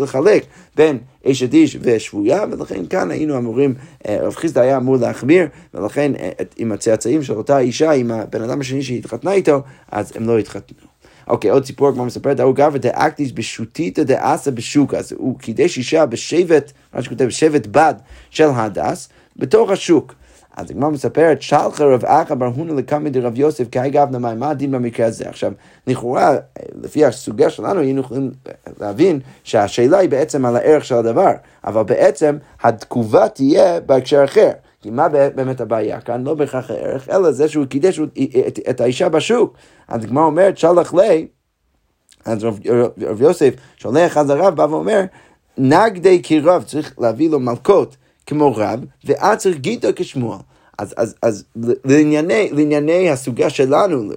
לחלק 0.00 0.44
בין 0.76 0.98
אשת 1.26 1.54
איש 1.54 1.78
ושבויה, 1.82 2.44
ולכן 2.50 2.86
כאן 2.86 3.10
היינו 3.10 3.36
אמורים, 3.40 3.74
אה, 4.08 4.18
רב 4.20 4.34
חיסדא 4.34 4.60
היה 4.60 4.76
אמור 4.76 4.96
להחמיר, 4.96 5.46
ולכן 5.74 6.12
אה, 6.14 6.30
עם 6.56 6.72
הצאצאים 6.72 7.22
של 7.22 7.32
אותה 7.32 7.58
אישה, 7.58 7.90
עם 7.90 8.10
הבן 8.10 8.42
אדם 8.42 8.60
השני 8.60 8.82
שהתחתנה 8.82 9.32
איתו, 9.32 9.62
אז 9.92 10.12
הם 10.16 10.26
לא 10.26 10.38
התחתנו. 10.38 10.90
אוקיי, 11.28 11.50
עוד 11.50 11.64
סיפור 11.64 11.92
כמו 11.92 12.04
מספרת, 12.04 12.40
ההוא 12.40 12.54
גבר 12.54 12.76
דאקטיס 12.76 13.30
בשוטיתא 13.32 14.02
דאסא 14.02 14.50
בשוק, 14.50 14.94
אז 14.94 15.12
הוא 15.12 15.38
קידש 15.38 15.78
אישה 15.78 16.06
בשבט, 16.06 16.72
מה 16.94 17.02
שכותב, 17.02 17.24
בשבט 17.24 17.66
בד 17.66 17.94
של 18.30 18.48
הדס, 18.54 19.08
בתוך 19.36 19.70
השוק. 19.70 20.14
אז 20.56 20.70
הגמרא 20.70 20.90
מספרת, 20.90 21.42
שלחה 21.42 21.84
רב 21.84 22.04
אחא 22.04 22.34
בר 22.34 22.46
הונא 22.46 22.72
לקמא 22.72 23.08
דרב 23.08 23.38
יוסף 23.38 23.64
כאי 23.72 23.90
גבנה 23.90 24.18
מים, 24.18 24.38
מה 24.38 24.50
הדין 24.50 24.70
במקרה 24.70 25.06
הזה? 25.06 25.28
עכשיו, 25.28 25.52
לכאורה, 25.86 26.36
לפי 26.82 27.04
הסוגיה 27.04 27.50
שלנו, 27.50 27.80
היינו 27.80 28.00
יכולים 28.00 28.30
להבין 28.80 29.20
שהשאלה 29.44 29.98
היא 29.98 30.08
בעצם 30.08 30.44
על 30.44 30.56
הערך 30.56 30.84
של 30.84 30.94
הדבר, 30.94 31.32
אבל 31.64 31.82
בעצם 31.82 32.36
התגובה 32.62 33.28
תהיה 33.28 33.80
בהקשר 33.80 34.24
אחר. 34.24 34.50
כי 34.82 34.90
מה 34.90 35.08
באמת 35.08 35.60
הבעיה 35.60 36.00
כאן? 36.00 36.24
לא 36.24 36.34
בהכרח 36.34 36.70
הערך, 36.70 37.08
אלא 37.08 37.30
זה 37.30 37.48
שהוא 37.48 37.66
קידש 37.66 38.00
את, 38.70 38.80
האישה 38.80 39.08
בשוק. 39.08 39.54
אז 39.88 40.04
הגמרא 40.04 40.24
אומרת, 40.24 40.58
שלח 40.58 40.94
לי, 40.94 41.26
אז 42.24 42.44
רב, 42.44 42.58
רב 43.00 43.22
יוסף 43.22 43.54
שולח 43.76 44.16
אז 44.16 44.30
הרב, 44.30 44.56
בא 44.56 44.62
ואומר, 44.62 45.04
נגדי 45.58 46.22
כרב, 46.22 46.62
צריך 46.62 46.94
להביא 46.98 47.30
לו 47.30 47.40
מלכות 47.40 47.96
כמו 48.30 48.54
רב, 48.56 48.80
ואת 49.04 49.38
צריך 49.38 49.56
גיטו 49.56 49.88
כשמואל. 49.96 50.38
אז, 50.78 50.94
אז, 50.96 51.14
אז 51.22 51.44
לענייני, 51.84 52.50
לענייני 52.52 53.10
הסוגיה 53.10 53.50
שלנו, 53.50 54.10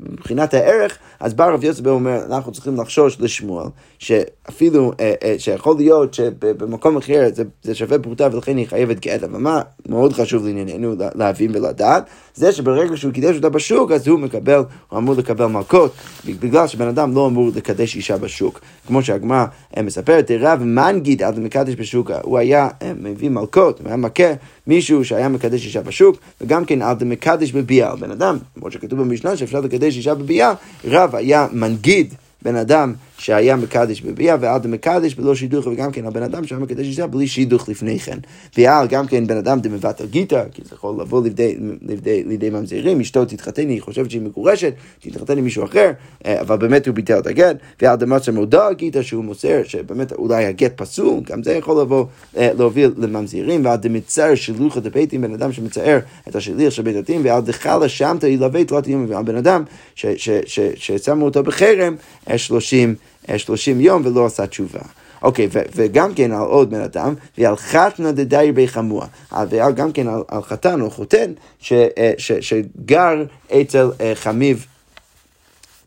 מבחינת 0.00 0.54
הערך, 0.54 0.98
אז 1.20 1.34
בא 1.34 1.46
רב 1.46 1.64
יוסף 1.64 1.80
ואומר, 1.84 2.24
אנחנו 2.24 2.52
צריכים 2.52 2.80
לחשוש 2.80 3.20
לשמואל, 3.20 3.66
שאפילו, 4.04 4.92
אה, 5.00 5.14
אה, 5.24 5.34
שיכול 5.38 5.76
להיות 5.76 6.14
שבמקום 6.14 6.96
אחר 6.96 7.28
זה, 7.34 7.44
זה 7.62 7.74
שווה 7.74 7.98
פרוטה 7.98 8.28
ולכן 8.32 8.56
היא 8.56 8.66
חייבת 8.66 9.00
גט, 9.00 9.22
אבל 9.22 9.38
מה 9.38 9.60
מאוד 9.88 10.12
חשוב 10.12 10.46
לענייננו 10.46 10.94
להבין 11.14 11.56
ולדעת, 11.56 12.04
זה 12.34 12.52
שברגע 12.52 12.96
שהוא 12.96 13.12
קידש 13.12 13.36
אותה 13.36 13.48
בשוק, 13.48 13.90
אז 13.90 14.08
הוא 14.08 14.18
מקבל, 14.18 14.62
הוא 14.88 14.98
אמור 14.98 15.14
לקבל 15.14 15.46
מלכות, 15.46 15.94
בגלל 16.26 16.66
שבן 16.66 16.88
אדם 16.88 17.14
לא 17.14 17.26
אמור 17.26 17.50
לקדש 17.56 17.96
אישה 17.96 18.16
בשוק. 18.16 18.60
כמו 18.86 19.02
שהגמרא 19.02 19.44
אה, 19.76 19.82
מספרת, 19.82 20.30
רב 20.40 20.62
מנגיד 20.62 21.22
עד 21.22 21.38
מקדש 21.38 21.74
בשוק, 21.74 22.10
הוא 22.22 22.38
היה 22.38 22.68
מביא 22.96 23.28
מלכות, 23.28 23.80
הוא 23.80 23.88
היה 23.88 23.96
מכה 23.96 24.32
מישהו 24.66 25.04
שהיה 25.04 25.28
מקדש 25.28 25.66
אישה 25.66 25.82
בשוק, 25.82 26.16
וגם 26.40 26.64
כן 26.64 26.82
עד 26.82 27.04
מקדש 27.04 27.52
בביאה, 27.52 27.96
בן 27.96 28.10
אדם, 28.10 28.38
כמו 28.54 28.70
שכתוב 28.70 29.00
במשנה 29.00 29.36
שאפשר 29.36 29.60
לקדש 29.60 29.96
אישה 29.96 30.14
בביאה, 30.14 30.52
רב 30.84 31.14
היה 31.14 31.46
מנגיד 31.52 32.14
בן 32.42 32.56
אדם 32.56 32.94
שהיה 33.18 33.56
מקדש 33.56 34.00
בביאה, 34.00 34.36
ועד 34.40 34.64
המקדש 34.64 35.14
בלא 35.14 35.34
שידוך, 35.34 35.66
וגם 35.66 35.92
כן 35.92 36.06
הבן 36.06 36.22
אדם 36.22 36.46
שהיה 36.46 36.60
מקדש 36.60 36.86
אישה 36.86 37.06
בלי 37.06 37.26
שידוך 37.26 37.68
לפני 37.68 37.98
כן. 37.98 38.18
ועל 38.58 38.86
גם 38.86 39.06
כן 39.06 39.26
בן 39.26 39.36
אדם 39.36 39.60
דמבטל 39.60 40.06
גיטה, 40.06 40.44
כי 40.52 40.62
זה 40.64 40.74
יכול 40.74 41.00
לבוא 41.00 41.22
לידי, 41.22 41.56
לידי, 41.82 42.24
לידי 42.24 42.50
ממזירים, 42.50 43.00
אשתו 43.00 43.24
תתחתן, 43.24 43.68
היא 43.68 43.82
חושבת 43.82 44.10
שהיא 44.10 44.22
מגורשת, 44.22 44.74
תתחתן 45.00 45.38
עם 45.38 45.44
מישהו 45.44 45.64
אחר, 45.64 45.90
אה, 46.26 46.40
אבל 46.40 46.56
באמת 46.56 46.86
הוא 46.86 46.94
ביטל 46.94 47.18
את 47.18 47.26
הגט, 47.26 47.56
ועל 47.82 47.96
דמצה 47.96 48.32
מודע 48.32 48.72
גיטה 48.72 49.02
שהוא 49.02 49.24
מוסר, 49.24 49.60
שבאמת 49.64 50.12
אולי 50.12 50.44
הגט 50.44 50.72
פסול, 50.76 51.20
גם 51.26 51.42
זה 51.42 51.52
יכול 51.52 51.80
לבוא, 51.80 52.04
אה, 52.36 52.50
להוביל 52.58 52.90
לממזירים, 52.96 53.64
ועל 53.64 53.76
דמצר 53.76 54.34
שלוחת 54.34 54.82
דביתים, 54.82 55.20
בן 55.20 55.32
אדם 55.32 55.52
שמצער 55.52 55.98
את 56.28 56.36
השליח 56.36 56.72
של 56.72 56.82
בית 56.82 56.96
הדין, 56.96 57.20
ועל 57.24 57.42
דחלה 57.42 57.88
שמתא 57.88 58.26
ילווה 58.26 58.64
תלת 58.64 58.88
יום, 58.88 59.06
ועל 59.08 59.24
בן 59.24 59.36
אדם 59.36 59.64
ששמו 59.94 61.24
אותו 61.24 61.42
בחרם, 61.42 61.96
שלושים 62.36 62.94
30 63.36 63.80
יום 63.80 64.02
ולא 64.04 64.26
עשה 64.26 64.46
תשובה. 64.46 64.80
אוקיי, 65.22 65.48
ו- 65.52 65.62
וגם 65.74 66.14
כן 66.14 66.32
על 66.32 66.40
עוד 66.40 66.70
בן 66.70 66.80
אדם, 66.80 67.14
ועל 67.38 67.56
חתנא 67.56 68.10
דדייר 68.10 68.52
בי 68.52 68.68
חמוע, 68.68 69.06
ועל 69.50 69.72
גם 69.72 69.92
כן 69.92 70.08
על, 70.08 70.22
על 70.28 70.42
חתן 70.42 70.80
או 70.80 70.90
חותן 70.90 71.32
ש, 71.60 71.72
אה, 71.72 72.12
ש, 72.18 72.32
שגר 72.32 73.24
אצל 73.52 73.90
אה, 74.00 74.12
חמיב 74.14 74.66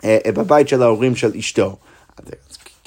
אה, 0.03 0.17
בבית 0.27 0.67
של 0.67 0.81
ההורים 0.83 1.15
של 1.15 1.31
אשתו. 1.39 1.75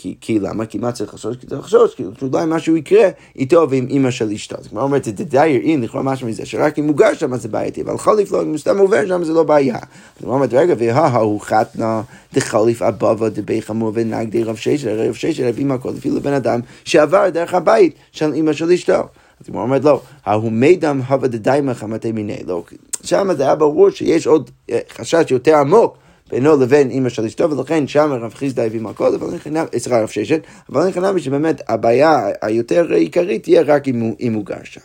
כי, 0.03 0.15
כי 0.21 0.39
למה? 0.39 0.67
כי 0.67 0.79
מה 0.79 0.93
צריך 0.93 1.15
לחשוש? 1.15 1.37
כי 1.37 1.47
צריך 1.47 1.61
לחשוש, 1.61 1.95
כי 1.95 2.05
אולי 2.23 2.45
משהו 2.47 2.77
יקרה 2.77 3.09
איתו 3.37 3.67
ועם 3.71 3.87
אימא 3.91 4.11
של 4.11 4.31
אשתו. 4.31 4.57
כמו 4.71 4.81
אומרת, 4.81 5.05
זה 5.05 5.13
די 5.13 5.47
יראים, 5.47 5.83
לכאורה 5.83 6.03
משהו 6.05 6.29
מזה, 6.29 6.47
שרק 6.47 6.79
אם 6.79 6.87
הוא 6.87 6.97
גר 6.97 7.15
שם 7.15 7.37
זה 7.37 7.49
בעייתי, 7.49 7.83
אבל 7.83 7.99
חליף 7.99 8.33
לא, 8.33 8.43
אם 8.43 8.49
הוא 8.49 8.59
סתם 8.59 8.79
עובר 8.79 9.07
שם 9.07 9.25
זה 9.25 9.33
לא 9.33 9.43
בעיה. 9.43 9.79
הוא 10.21 10.35
אומרת, 10.35 10.55
רגע, 10.55 10.75
וההוא 10.79 11.41
חתנה 11.41 12.03
דחליף 12.35 12.83
אבבה 12.83 13.29
דבי 13.29 13.63
חמור 13.63 13.93
ונגדי 13.95 14.45
רב 14.45 14.57
ששת, 14.57 14.89
רב 14.89 15.15
ששת 15.15 15.45
הביא 15.45 15.67
מכות 15.67 15.95
לפי 15.95 16.11
לבן 16.11 16.33
אדם 16.33 16.61
שעבר 16.85 17.29
דרך 17.29 17.55
הבית 17.55 17.95
של 18.13 18.33
אימא 18.33 18.53
של 18.53 18.73
אשתו. 18.73 18.93
אז 19.41 19.49
הוא 19.49 19.61
אומרת, 19.61 19.85
לא, 19.85 20.01
ההוא 20.25 20.53
מידם 20.53 21.01
הווה 21.09 21.29
דדיימה 21.29 21.75
חמתי 21.75 22.13
מיני, 22.13 22.39
לא, 22.47 22.63
שם 23.03 23.29
זה 23.37 23.43
היה 23.43 23.55
ברור 23.55 23.91
שיש 23.91 24.27
עוד 24.27 24.51
אה, 24.71 24.79
חשש 24.93 25.25
יותר 25.31 25.57
עמוק. 25.57 25.97
בינו 26.33 26.57
לבין 26.57 26.91
אימא 26.91 27.09
של 27.09 27.25
אשתו, 27.25 27.51
ולכן 27.51 27.87
שם 27.87 28.13
הרב 28.13 28.35
חיסדא 28.35 28.63
הביא 28.63 28.81
מכות, 28.81 29.15
אבל 29.15 29.39
חינם, 29.39 29.65
סליחה 29.77 29.99
הרב 29.99 30.09
ששת, 30.09 30.41
אבל 30.73 30.93
חינם 30.93 31.19
שבאמת 31.19 31.63
הבעיה 31.69 32.29
היותר 32.43 32.93
עיקרית 32.93 33.43
תהיה 33.43 33.63
רק 33.63 33.89
אם 33.89 34.01
הוא, 34.01 34.17
אם 34.21 34.33
הוא 34.33 34.45
גר 34.45 34.65
שם. 34.65 34.81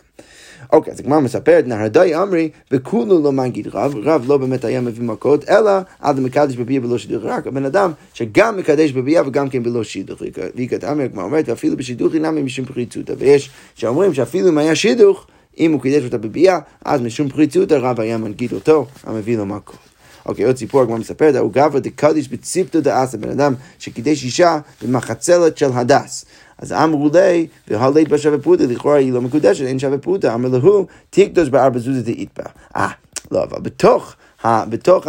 אוקיי, 0.72 0.92
אז 0.92 1.00
הגמרא 1.00 1.20
מספרת, 1.20 1.66
נהרדאי 1.66 2.16
אמרי, 2.22 2.48
וכולו 2.70 3.22
לא 3.22 3.32
מנגיד 3.32 3.68
רב, 3.72 3.94
רב 4.02 4.24
לא 4.28 4.36
באמת 4.36 4.64
היה 4.64 4.80
מביא 4.80 5.04
מכות, 5.04 5.48
אלא 5.48 5.70
עד 6.00 6.20
מקדש 6.20 6.56
בביאה 6.56 6.80
בלא 6.80 6.98
שידוך, 6.98 7.24
רק 7.24 7.46
הבן 7.46 7.64
אדם 7.64 7.92
שגם 8.14 8.56
מקדש 8.56 8.92
בביאה 8.92 9.26
וגם 9.26 9.48
כן 9.48 9.62
בלא 9.62 9.84
שידוך. 9.84 10.22
ויקת 10.54 10.84
אמרי, 10.84 11.04
הגמרא 11.04 11.24
אומרת, 11.24 11.48
ואפילו 11.48 11.76
בשידוך 11.76 12.14
אינם 12.14 12.46
משום 12.46 12.64
פריצותא, 12.64 13.14
ויש 13.18 13.50
שאומרים 13.74 14.14
שאפילו 14.14 14.48
אם 14.48 14.58
היה 14.58 14.74
שידוך, 14.74 15.26
אם 15.58 15.72
הוא 15.72 15.80
קידש 15.80 16.04
אותה 16.04 16.18
בביאה, 16.18 16.58
אז 16.84 17.00
משום 17.00 17.28
פריצותא 17.28 17.74
רב 17.74 18.00
היה 18.00 18.18
מנגיד 18.18 18.52
אותו, 18.52 18.86
המביא 19.04 19.36
לו 19.36 19.46
מכות. 19.46 19.95
אוקיי, 20.26 20.44
עוד 20.44 20.56
סיפור 20.56 20.82
הגמרא 20.82 20.98
מספרת, 20.98 21.34
הוא 21.34 21.52
גבר 21.52 21.78
דקדיש 21.78 22.28
בציפתו 22.28 22.80
דאסה, 22.80 23.18
בן 23.18 23.30
אדם 23.30 23.54
שקידש 23.78 24.24
אישה 24.24 24.58
במחצלת 24.82 25.58
של 25.58 25.70
הדס. 25.74 26.24
אז 26.58 26.72
אמרו 26.72 27.10
לי, 27.14 27.46
והלית 27.68 28.08
בה 28.08 28.18
שווה 28.18 28.38
פרוטה, 28.38 28.64
לכאורה 28.66 28.96
היא 28.96 29.12
לא 29.12 29.20
מקודשת, 29.20 29.64
אין 29.64 29.78
שווה 29.78 29.98
פרוטה. 29.98 30.34
אמר 30.34 30.48
לו, 30.48 30.86
תקדוש 31.10 31.48
בארבע 31.48 31.78
זוזה 31.78 32.02
דאית 32.02 32.28
בה. 32.36 32.44
אה, 32.76 32.88
לא, 33.30 33.44
אבל 33.44 33.60
בתוך... 33.62 34.14
בתוך 34.44 35.06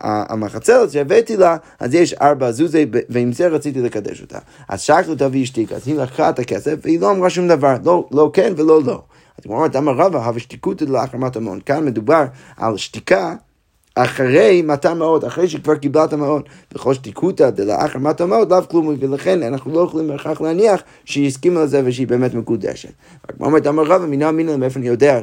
המחצלת 0.00 0.90
שהבאתי 0.90 1.36
לה, 1.36 1.56
אז 1.80 1.94
יש 1.94 2.14
ארבע 2.14 2.52
זוזי, 2.52 2.86
ועם 3.08 3.32
זה 3.32 3.48
רציתי 3.48 3.80
לקדש 3.80 4.20
אותה. 4.20 4.38
אז 4.68 4.80
שאלתי 4.80 5.10
אותה 5.10 5.28
והשתיקה, 5.32 5.74
אז 5.74 5.88
היא 5.88 5.96
לקחה 5.96 6.30
את 6.30 6.38
הכסף, 6.38 6.74
והיא 6.82 7.00
לא 7.00 7.10
אמרה 7.10 7.30
שום 7.30 7.48
דבר, 7.48 7.76
לא, 7.84 8.08
לא 8.10 8.30
כן 8.32 8.52
ולא 8.56 8.82
לא. 8.82 9.02
אז 9.38 9.44
היא 9.44 9.52
אומרת, 9.52 9.76
אמר 9.76 9.92
רבא, 9.92 10.24
הוושתיקותא 10.24 10.84
לאחרמת 10.84 11.36
המון. 11.36 11.60
כאן 11.66 11.84
מדובר 11.84 12.24
על 12.56 12.76
שתיקה 12.76 13.34
אחרי 13.96 14.62
מתן 14.62 14.98
מעות, 14.98 15.24
אחרי 15.24 15.48
שכבר 15.48 15.74
קיבלה 15.74 16.04
את 16.04 16.12
המעות, 16.12 16.48
וכל 16.74 16.94
שתיקותא 16.94 17.50
דלאחר 17.50 17.98
מתן 17.98 18.24
מעות, 18.24 18.50
לאו 18.50 18.68
כלום, 18.68 18.96
ולכן 19.00 19.42
אנחנו 19.42 19.72
לא 19.72 19.80
יכולים 19.80 20.08
בהכרח 20.08 20.40
להניח 20.40 20.82
שהיא 21.04 21.26
הסכימה 21.26 21.64
לזה 21.64 21.82
ושהיא 21.84 22.06
באמת 22.06 22.34
מקודשת. 22.34 22.88
רק 23.30 23.40
מה 23.40 23.46
אומרת, 23.46 23.66
אמר 23.66 23.82
רבא, 23.82 24.06
מינא 24.06 24.30
מינא, 24.30 24.56
מאיפה 24.56 24.78
אני 24.78 24.88
יודע, 24.88 25.20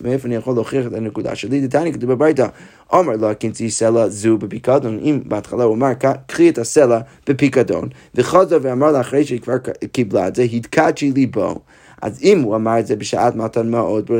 מאיפה 0.00 0.28
אני 0.28 0.34
יכול 0.34 0.54
להוכיח 0.54 0.86
את 0.86 0.92
הנקודה 0.92 1.34
שלי? 1.34 1.66
דתני 1.66 1.92
כתוב 1.92 2.12
בביתה, 2.12 2.46
אומר 2.92 3.16
לה, 3.16 3.34
כנסי 3.34 3.70
סלע 3.70 4.08
זו 4.08 4.38
בפיקדון, 4.38 4.98
אם 5.02 5.20
בהתחלה 5.24 5.64
הוא 5.64 5.74
אמר, 5.74 5.92
קחי 6.26 6.48
את 6.48 6.58
הסלע 6.58 7.00
בפיקדון, 7.28 7.88
וחזר 8.14 8.58
ואמר 8.62 8.92
לה 8.92 9.00
אחרי 9.00 9.24
שהיא 9.24 9.40
כבר 9.40 9.56
קיבלה 9.92 10.28
את 10.28 10.36
זה, 10.36 10.42
התקדשי 10.42 11.12
ליבו. 11.12 11.60
אז 12.02 12.18
אם 12.22 12.40
הוא 12.40 12.56
אמר 12.56 12.78
את 12.78 12.86
זה 12.86 12.96
בשעת 12.96 13.36
מתן 13.36 13.70
מעות, 13.70 14.10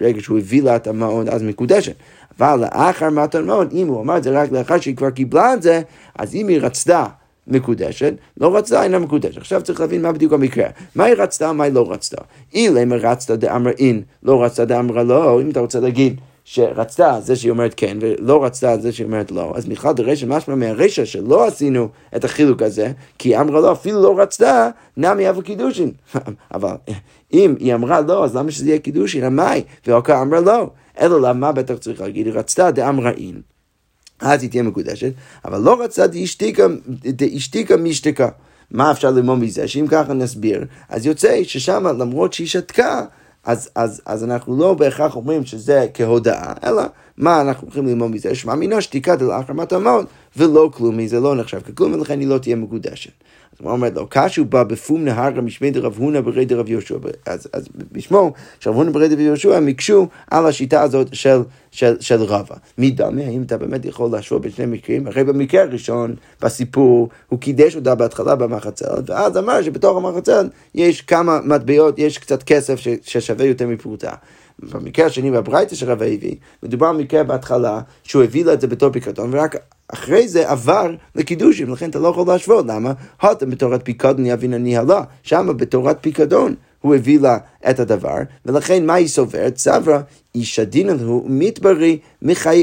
ברגע 0.00 0.20
שהוא 0.20 0.38
הביא 0.38 0.62
לה 0.62 0.76
את 0.76 0.86
המעות, 0.86 1.28
אז 1.28 1.42
מקודשת. 1.42 1.94
אבל 2.40 2.60
לאחר 2.60 3.10
מתן 3.10 3.44
מעות, 3.44 3.72
אם 3.72 3.88
הוא 3.88 4.00
אמר 4.02 4.16
את 4.16 4.22
זה 4.22 4.30
רק 4.30 4.52
לאחר 4.52 4.80
שהיא 4.80 4.96
כבר 4.96 5.10
קיבלה 5.10 5.54
את 5.54 5.62
זה, 5.62 5.80
אז 6.18 6.34
אם 6.34 6.48
היא 6.48 6.60
רצתה 6.60 7.06
מקודשת, 7.46 8.14
לא 8.40 8.56
רצתה 8.56 8.82
אינה 8.82 8.98
מקודשת. 8.98 9.36
עכשיו 9.36 9.62
צריך 9.62 9.80
להבין 9.80 10.02
מה 10.02 10.12
בדיוק 10.12 10.32
המקרה. 10.32 10.66
מה 10.94 11.04
היא 11.04 11.14
רצתה, 11.18 11.52
מה 11.52 11.64
היא 11.64 11.72
לא 11.72 11.92
רצתה. 11.92 12.16
אילמה 12.54 12.96
רצתה 12.96 13.36
דאמר 13.36 13.70
אין, 13.70 14.02
לא 14.22 14.44
רצתה 14.44 14.64
דאמרה 14.64 15.02
לא, 15.02 15.40
אם 15.40 15.50
אתה 15.50 15.60
רוצה 15.60 15.80
להגיד 15.80 16.20
שרצתה 16.52 17.18
זה 17.20 17.36
שהיא 17.36 17.50
אומרת 17.50 17.74
כן, 17.76 17.98
ולא 18.00 18.44
רצתה 18.44 18.76
זה 18.78 18.92
שהיא 18.92 19.04
אומרת 19.04 19.30
לא, 19.30 19.52
אז 19.56 19.66
מיכל 19.66 19.92
דרשת 19.92 20.26
משמע 20.26 20.54
מהרשע 20.54 21.06
שלא 21.06 21.46
עשינו 21.46 21.88
את 22.16 22.24
החילוק 22.24 22.62
הזה, 22.62 22.92
כי 23.18 23.28
היא 23.28 23.40
אמרה 23.40 23.60
לא, 23.60 23.72
אפילו 23.72 24.02
לא 24.02 24.18
רצתה, 24.18 24.68
נמי 24.96 25.30
אבו 25.30 25.42
קידושין. 25.42 25.92
אבל 26.54 26.74
אם 27.32 27.54
היא 27.58 27.74
אמרה 27.74 28.00
לא, 28.00 28.24
אז 28.24 28.36
למה 28.36 28.50
שזה 28.50 28.68
יהיה 28.68 28.78
קידושין? 28.78 29.24
המאי, 29.24 29.62
ואוכה 29.86 30.22
אמרה 30.22 30.40
לא. 30.40 30.70
אלא 31.00 31.20
למה 31.20 31.52
בטח 31.52 31.74
צריך 31.74 32.00
להגיד, 32.00 32.26
היא 32.26 32.34
רצתה 32.34 32.70
דאמרה 32.70 33.10
אין. 33.10 33.40
אז 34.20 34.42
היא 34.42 34.50
תהיה 34.50 34.62
מקודשת, 34.62 35.12
אבל 35.44 35.58
לא 35.58 35.82
רצתה 35.82 36.06
דאשתיקה 37.04 37.76
משתקה. 37.76 38.28
מה 38.70 38.90
אפשר 38.90 39.10
ללמוד 39.10 39.38
מזה? 39.38 39.68
שאם 39.68 39.86
ככה 39.88 40.12
נסביר, 40.12 40.64
אז 40.88 41.06
יוצא 41.06 41.40
ששם 41.44 41.86
למרות 41.98 42.32
שהיא 42.32 42.46
שתקה, 42.46 43.04
אז, 43.44 43.70
אז, 43.74 44.02
אז 44.06 44.24
אנחנו 44.24 44.58
לא 44.58 44.74
בהכרח 44.74 45.16
אומרים 45.16 45.44
שזה 45.44 45.86
כהודאה, 45.94 46.52
אלא 46.64 46.82
מה 47.16 47.40
אנחנו 47.40 47.68
יכולים 47.68 47.88
ללמוד 47.88 48.10
מזה? 48.10 48.34
שמאמינה 48.34 48.80
שתיקה 48.80 49.16
דלאחר 49.16 49.52
מטמות, 49.52 50.06
ולא 50.36 50.70
כלום 50.74 50.96
מזה 50.96 51.20
לא 51.20 51.36
נחשב 51.36 51.60
ככלום, 51.60 51.92
ולכן 51.92 52.20
היא 52.20 52.28
לא 52.28 52.38
תהיה 52.38 52.56
מקודשת. 52.56 53.12
הוא 53.62 53.72
אומר 53.72 53.88
לו, 53.94 54.06
קשו 54.10 54.44
בא 54.44 54.62
בפום 54.62 55.04
נהר 55.04 55.40
משמי 55.40 55.70
דרב 55.70 55.96
הונא 55.98 56.20
ברי 56.20 56.44
דרב 56.44 56.68
יהושע. 56.68 56.94
אז, 57.26 57.48
אז 57.52 57.68
בשמו, 57.92 58.32
שרב 58.60 58.74
הונא 58.74 58.90
ברי 58.90 59.08
דרב 59.08 59.20
יהושע, 59.20 59.56
הם 59.56 59.68
הקשו 59.68 60.08
על 60.30 60.46
השיטה 60.46 60.82
הזאת 60.82 61.14
של, 61.14 61.40
של, 61.70 61.96
של 62.00 62.22
רבא. 62.22 62.54
מי 62.78 62.90
דמה, 62.90 63.22
האם 63.22 63.42
אתה 63.42 63.58
באמת 63.58 63.84
יכול 63.84 64.10
להשוות 64.12 64.42
בין 64.42 64.50
שני 64.50 64.66
מקרים? 64.66 65.06
הרי 65.06 65.24
במקרה 65.24 65.62
הראשון, 65.62 66.14
בסיפור, 66.42 67.08
הוא 67.28 67.38
קידש 67.38 67.76
אותה 67.76 67.94
בהתחלה 67.94 68.34
במחצלת, 68.34 69.10
ואז 69.10 69.36
אמר 69.36 69.62
שבתוך 69.62 69.96
המחצלת 69.96 70.50
יש 70.74 71.00
כמה 71.00 71.38
מטבעות, 71.44 71.98
יש 71.98 72.18
קצת 72.18 72.42
כסף 72.42 72.78
ש, 72.78 72.88
ששווה 73.02 73.46
יותר 73.46 73.66
מפרוטה. 73.66 74.10
במקרה 74.62 75.06
השני 75.06 75.30
בברייתא 75.30 75.74
של 75.74 75.90
רב 75.90 76.02
הביא, 76.02 76.34
מדובר 76.62 76.86
על 76.86 76.96
מקרה 76.96 77.24
בהתחלה 77.24 77.80
שהוא 78.02 78.22
הביא 78.22 78.44
לה 78.44 78.52
את 78.52 78.60
זה 78.60 78.66
בתור 78.66 78.90
פיקדון, 78.92 79.34
ורק 79.34 79.56
אחרי 79.94 80.28
זה 80.28 80.50
עבר 80.50 80.94
לקידושים, 81.14 81.72
לכן 81.72 81.90
אתה 81.90 81.98
לא 81.98 82.08
יכול 82.08 82.26
להשוות, 82.26 82.66
למה? 82.68 82.92
הותם 83.22 83.50
בתורת 83.50 83.84
פיקדון 83.84 84.26
יבין 84.26 84.54
הניהלה, 84.54 85.02
שם 85.22 85.48
בתורת 85.56 85.96
פיקדון 86.00 86.54
הוא 86.80 86.94
הביא 86.94 87.20
לה 87.20 87.38
את 87.70 87.80
הדבר, 87.80 88.16
ולכן 88.46 88.86
מה 88.86 88.94
היא 88.94 89.08
סוברת? 89.08 89.56
סברה, 89.56 90.00
איש 90.34 90.58
הדין 90.58 90.90
הוא 90.90 91.24
מתברי 91.28 91.98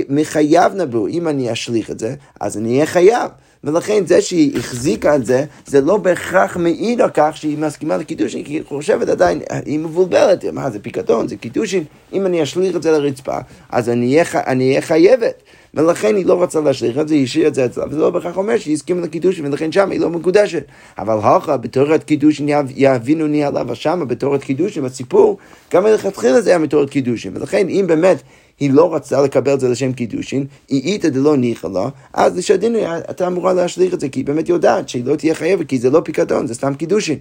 מחייב 0.10 0.74
נבו, 0.76 1.08
אם 1.08 1.28
אני 1.28 1.52
אשליך 1.52 1.92
את 1.92 2.00
זה, 2.00 2.16
אז 2.40 2.58
אני 2.58 2.74
אהיה 2.74 2.86
חייב. 2.86 3.32
ולכן 3.64 4.06
זה 4.06 4.22
שהיא 4.22 4.58
החזיקה 4.58 5.16
את 5.16 5.26
זה, 5.26 5.46
זה 5.66 5.82
לא 5.82 5.98
בהכרח 5.98 6.58
מעיד 6.58 7.02
על 7.02 7.10
כך 7.14 7.38
שהיא 7.38 7.58
מסכימה 7.58 7.98
לקידושין, 7.98 8.44
כי 8.44 8.54
היא 8.54 8.62
חושבת 8.68 9.10
עדיין, 9.10 9.42
היא 9.66 9.80
מבולבלת, 9.80 10.46
מה 10.46 10.70
זה 10.70 10.80
פיקדון, 10.80 11.28
זה 11.28 11.36
קידושין, 11.36 11.84
אם 12.14 12.26
אני 12.26 12.44
אשליך 12.44 12.76
את 12.76 12.84
זה 12.84 12.92
לרצפה, 12.92 13.38
אז 13.70 13.90
אני 13.90 14.24
אהיה 14.54 14.82
חייבת. 14.82 15.44
ולכן 15.74 16.16
היא 16.16 16.26
לא 16.26 16.44
רצה 16.44 16.62
להשליך 16.62 16.98
את 16.98 17.08
זה, 17.08 17.14
היא 17.14 17.24
השאירה 17.24 17.48
את 17.48 17.56
זה 17.56 17.66
אצלה, 17.66 17.86
וזה 17.90 17.98
לא 17.98 18.10
בהכרח 18.10 18.38
אומר 18.38 18.58
שהיא 18.58 18.74
הסכימה 18.74 19.02
לקידושין, 19.02 19.46
ולכן 19.46 19.72
שם 19.72 19.92
היא 19.92 20.00
לא 20.00 20.10
מקודשת. 20.10 20.64
אבל 20.98 21.20
הלכה 21.22 21.58
בתורת 21.58 22.04
קידושין 22.04 22.50
יבינו 22.76 23.28
ניהלה, 23.28 23.64
ושמה 23.68 24.06
בתורת 24.06 24.44
קידושין, 24.44 24.86
הסיפור, 24.86 25.38
גם 25.74 25.84
מלכתחילה 25.84 26.42
זה 26.42 26.50
היה 26.50 26.60
בתורת 26.60 26.90
קידושין, 26.90 27.38
ולכן 27.38 27.70
אם 27.70 27.86
באמת 27.88 28.18
היא 28.60 28.72
לא 28.72 28.96
רצתה 28.96 29.22
לקבל 29.22 29.54
את 29.54 29.60
זה 29.60 29.70
לשם 29.70 29.94
קידושין, 29.94 30.46
היא 30.68 30.82
איתא 30.94 31.10
דלא 31.10 31.38
ניחא 31.38 31.68
לה, 31.68 31.90
אז 32.14 32.38
לשדין 32.38 32.76
אתה 33.10 33.28
אמורה 33.28 33.54
להשליך 33.54 33.94
את 33.94 34.00
זה, 34.00 34.10
כי 34.10 34.20
היא 34.20 34.26
באמת 34.26 34.50
יודעת 34.50 34.90
שהיא 34.90 35.06
לא 35.06 35.16
תהיה 35.16 35.36
חייבת, 35.36 35.68
כי 35.68 35.80
זה 35.80 35.90
לא 35.90 36.02
פיקדון, 36.06 36.48
זה 36.48 36.54
סתם 36.54 36.74
קידושין. 36.74 37.18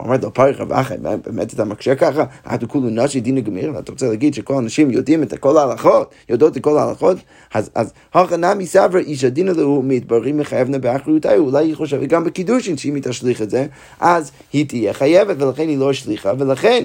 אומרת 0.00 0.22
לו 0.22 0.34
פריך 0.34 0.60
רב 0.60 0.72
אחי, 0.72 0.94
באמת 1.24 1.54
אתה 1.54 1.64
מקשה 1.64 1.94
ככה? 1.94 2.24
אתה 2.54 2.66
כולו 2.66 2.90
נשי 2.90 3.20
דינא 3.20 3.40
גמיר, 3.40 3.72
ואתה 3.74 3.92
רוצה 3.92 4.08
להגיד 4.08 4.34
שכל 4.34 4.54
האנשים 4.54 4.90
יודעים 4.90 5.22
את 5.22 5.38
כל 5.38 5.56
ההלכות, 5.56 6.14
יודעות 6.28 6.56
את 6.56 6.62
כל 6.62 6.78
ההלכות? 6.78 7.16
אז 7.54 7.92
הכא 8.14 8.34
נמי 8.34 8.66
סברא 8.66 9.00
איש 9.00 9.24
הדינא 9.24 9.50
לו 9.50 9.82
מתבררים 9.82 10.36
מחייבנה 10.36 10.78
באחריותה, 10.78 11.36
אולי 11.36 11.66
היא 11.66 11.76
חושבת 11.76 12.08
גם 12.08 12.24
בקידושין, 12.24 12.76
שאם 12.76 12.94
היא 12.94 13.02
תשליך 13.02 13.42
את 13.42 13.50
זה, 13.50 13.66
אז 14.00 14.30
היא 14.52 14.66
תהיה 14.66 14.92
חייבת, 14.92 15.42
ולכן 15.42 15.68
היא 15.68 15.78
לא 15.78 15.90
השליכה, 15.90 16.32
ולכן... 16.38 16.84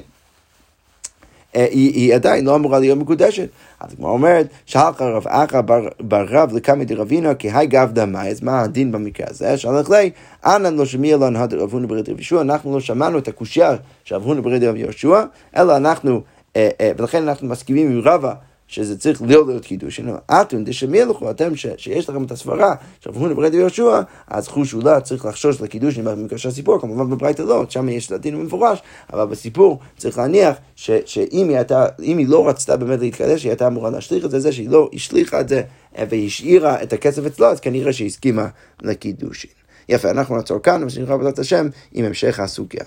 אה, 1.55 1.65
היא, 1.71 1.93
היא 1.93 2.15
עדיין 2.15 2.45
לא 2.45 2.55
אמורה 2.55 2.79
להיות 2.79 2.97
מקודשת. 2.97 3.49
אז 3.79 3.93
כמו 3.95 4.09
אומרת, 4.09 4.47
שלח 4.65 5.01
רב 5.01 5.27
אחא 5.27 5.61
בר 5.99 6.25
רב 6.29 6.53
לקמא 6.53 6.83
דרבינה 6.83 7.33
כי 7.33 7.51
היי 7.51 7.67
גב 7.67 7.89
דמי, 7.93 8.29
אז 8.29 8.41
מה 8.41 8.61
הדין 8.61 8.91
במקרה 8.91 9.27
הזה? 9.29 9.57
שלח 9.57 9.89
לי, 9.89 10.09
אנא 10.45 10.67
לא 10.67 10.85
שמיע 10.85 11.17
לנו 11.17 11.39
רב 11.39 11.73
הונא 11.73 11.87
ברד 11.87 12.09
רב 12.09 12.15
יהושע, 12.15 12.41
אנחנו 12.41 12.73
לא 12.73 12.79
שמענו 12.79 13.17
את 13.17 13.27
הקושייה 13.27 13.75
של 14.03 14.15
רב 14.15 14.23
הונא 14.23 14.41
ברד 14.41 14.63
רב 14.63 14.75
יהושע, 14.75 15.23
אלא 15.57 15.77
אנחנו, 15.77 16.21
אה, 16.55 16.69
אה, 16.81 16.91
ולכן 16.97 17.27
אנחנו 17.27 17.47
מסכימים 17.47 17.91
עם 17.91 18.01
רבא 18.03 18.33
שזה 18.69 18.97
צריך 18.97 19.21
להיות 19.21 19.65
קידושין, 19.65 20.09
אתון 20.31 20.63
דשמיע 20.63 21.05
לכו, 21.05 21.31
אתם 21.31 21.55
שיש 21.55 22.09
לכם 22.09 22.23
את 22.23 22.31
הסברה, 22.31 22.75
שעברו 22.99 23.27
לברד 23.27 23.53
יהושע, 23.53 24.01
אז 24.27 24.47
חוש 24.47 24.73
אולי 24.73 25.01
צריך 25.03 25.25
לחשוש 25.25 25.61
לקידושין 25.61 26.05
במקרה 26.05 26.37
של 26.37 26.49
הסיפור, 26.49 26.81
כמובן 26.81 27.09
בברייתא 27.09 27.41
לא, 27.41 27.65
שם 27.69 27.89
יש 27.89 28.11
לדין 28.11 28.43
מפורש, 28.43 28.79
אבל 29.13 29.25
בסיפור 29.25 29.79
צריך 29.97 30.17
להניח 30.17 30.55
ש, 30.75 30.91
שאם 31.05 31.49
היא, 31.49 31.57
הייתה, 31.57 31.85
היא 31.97 32.27
לא 32.27 32.47
רצתה 32.49 32.77
באמת 32.77 32.99
להתקדש, 32.99 33.43
היא 33.43 33.49
הייתה 33.49 33.67
אמורה 33.67 33.89
להשליך 33.89 34.25
את 34.25 34.31
זה, 34.31 34.39
זה 34.39 34.51
שהיא 34.51 34.69
לא 34.69 34.89
השליכה 34.93 35.41
את 35.41 35.49
זה 35.49 35.61
והשאירה 36.09 36.83
את 36.83 36.93
הכסף 36.93 37.25
אצלה, 37.25 37.47
אז 37.47 37.59
כנראה 37.59 37.93
שהיא 37.93 38.07
הסכימה 38.07 38.47
לקידושין. 38.81 39.51
יפה, 39.89 40.11
אנחנו 40.11 40.35
נעצור 40.35 40.59
כאן, 40.59 40.83
ושנראה 40.83 41.17
בעזרת 41.17 41.39
השם 41.39 41.67
עם 41.93 42.05
המשך 42.05 42.39
הסוגיה. 42.39 42.85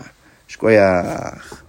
שקוייך. 0.48 1.62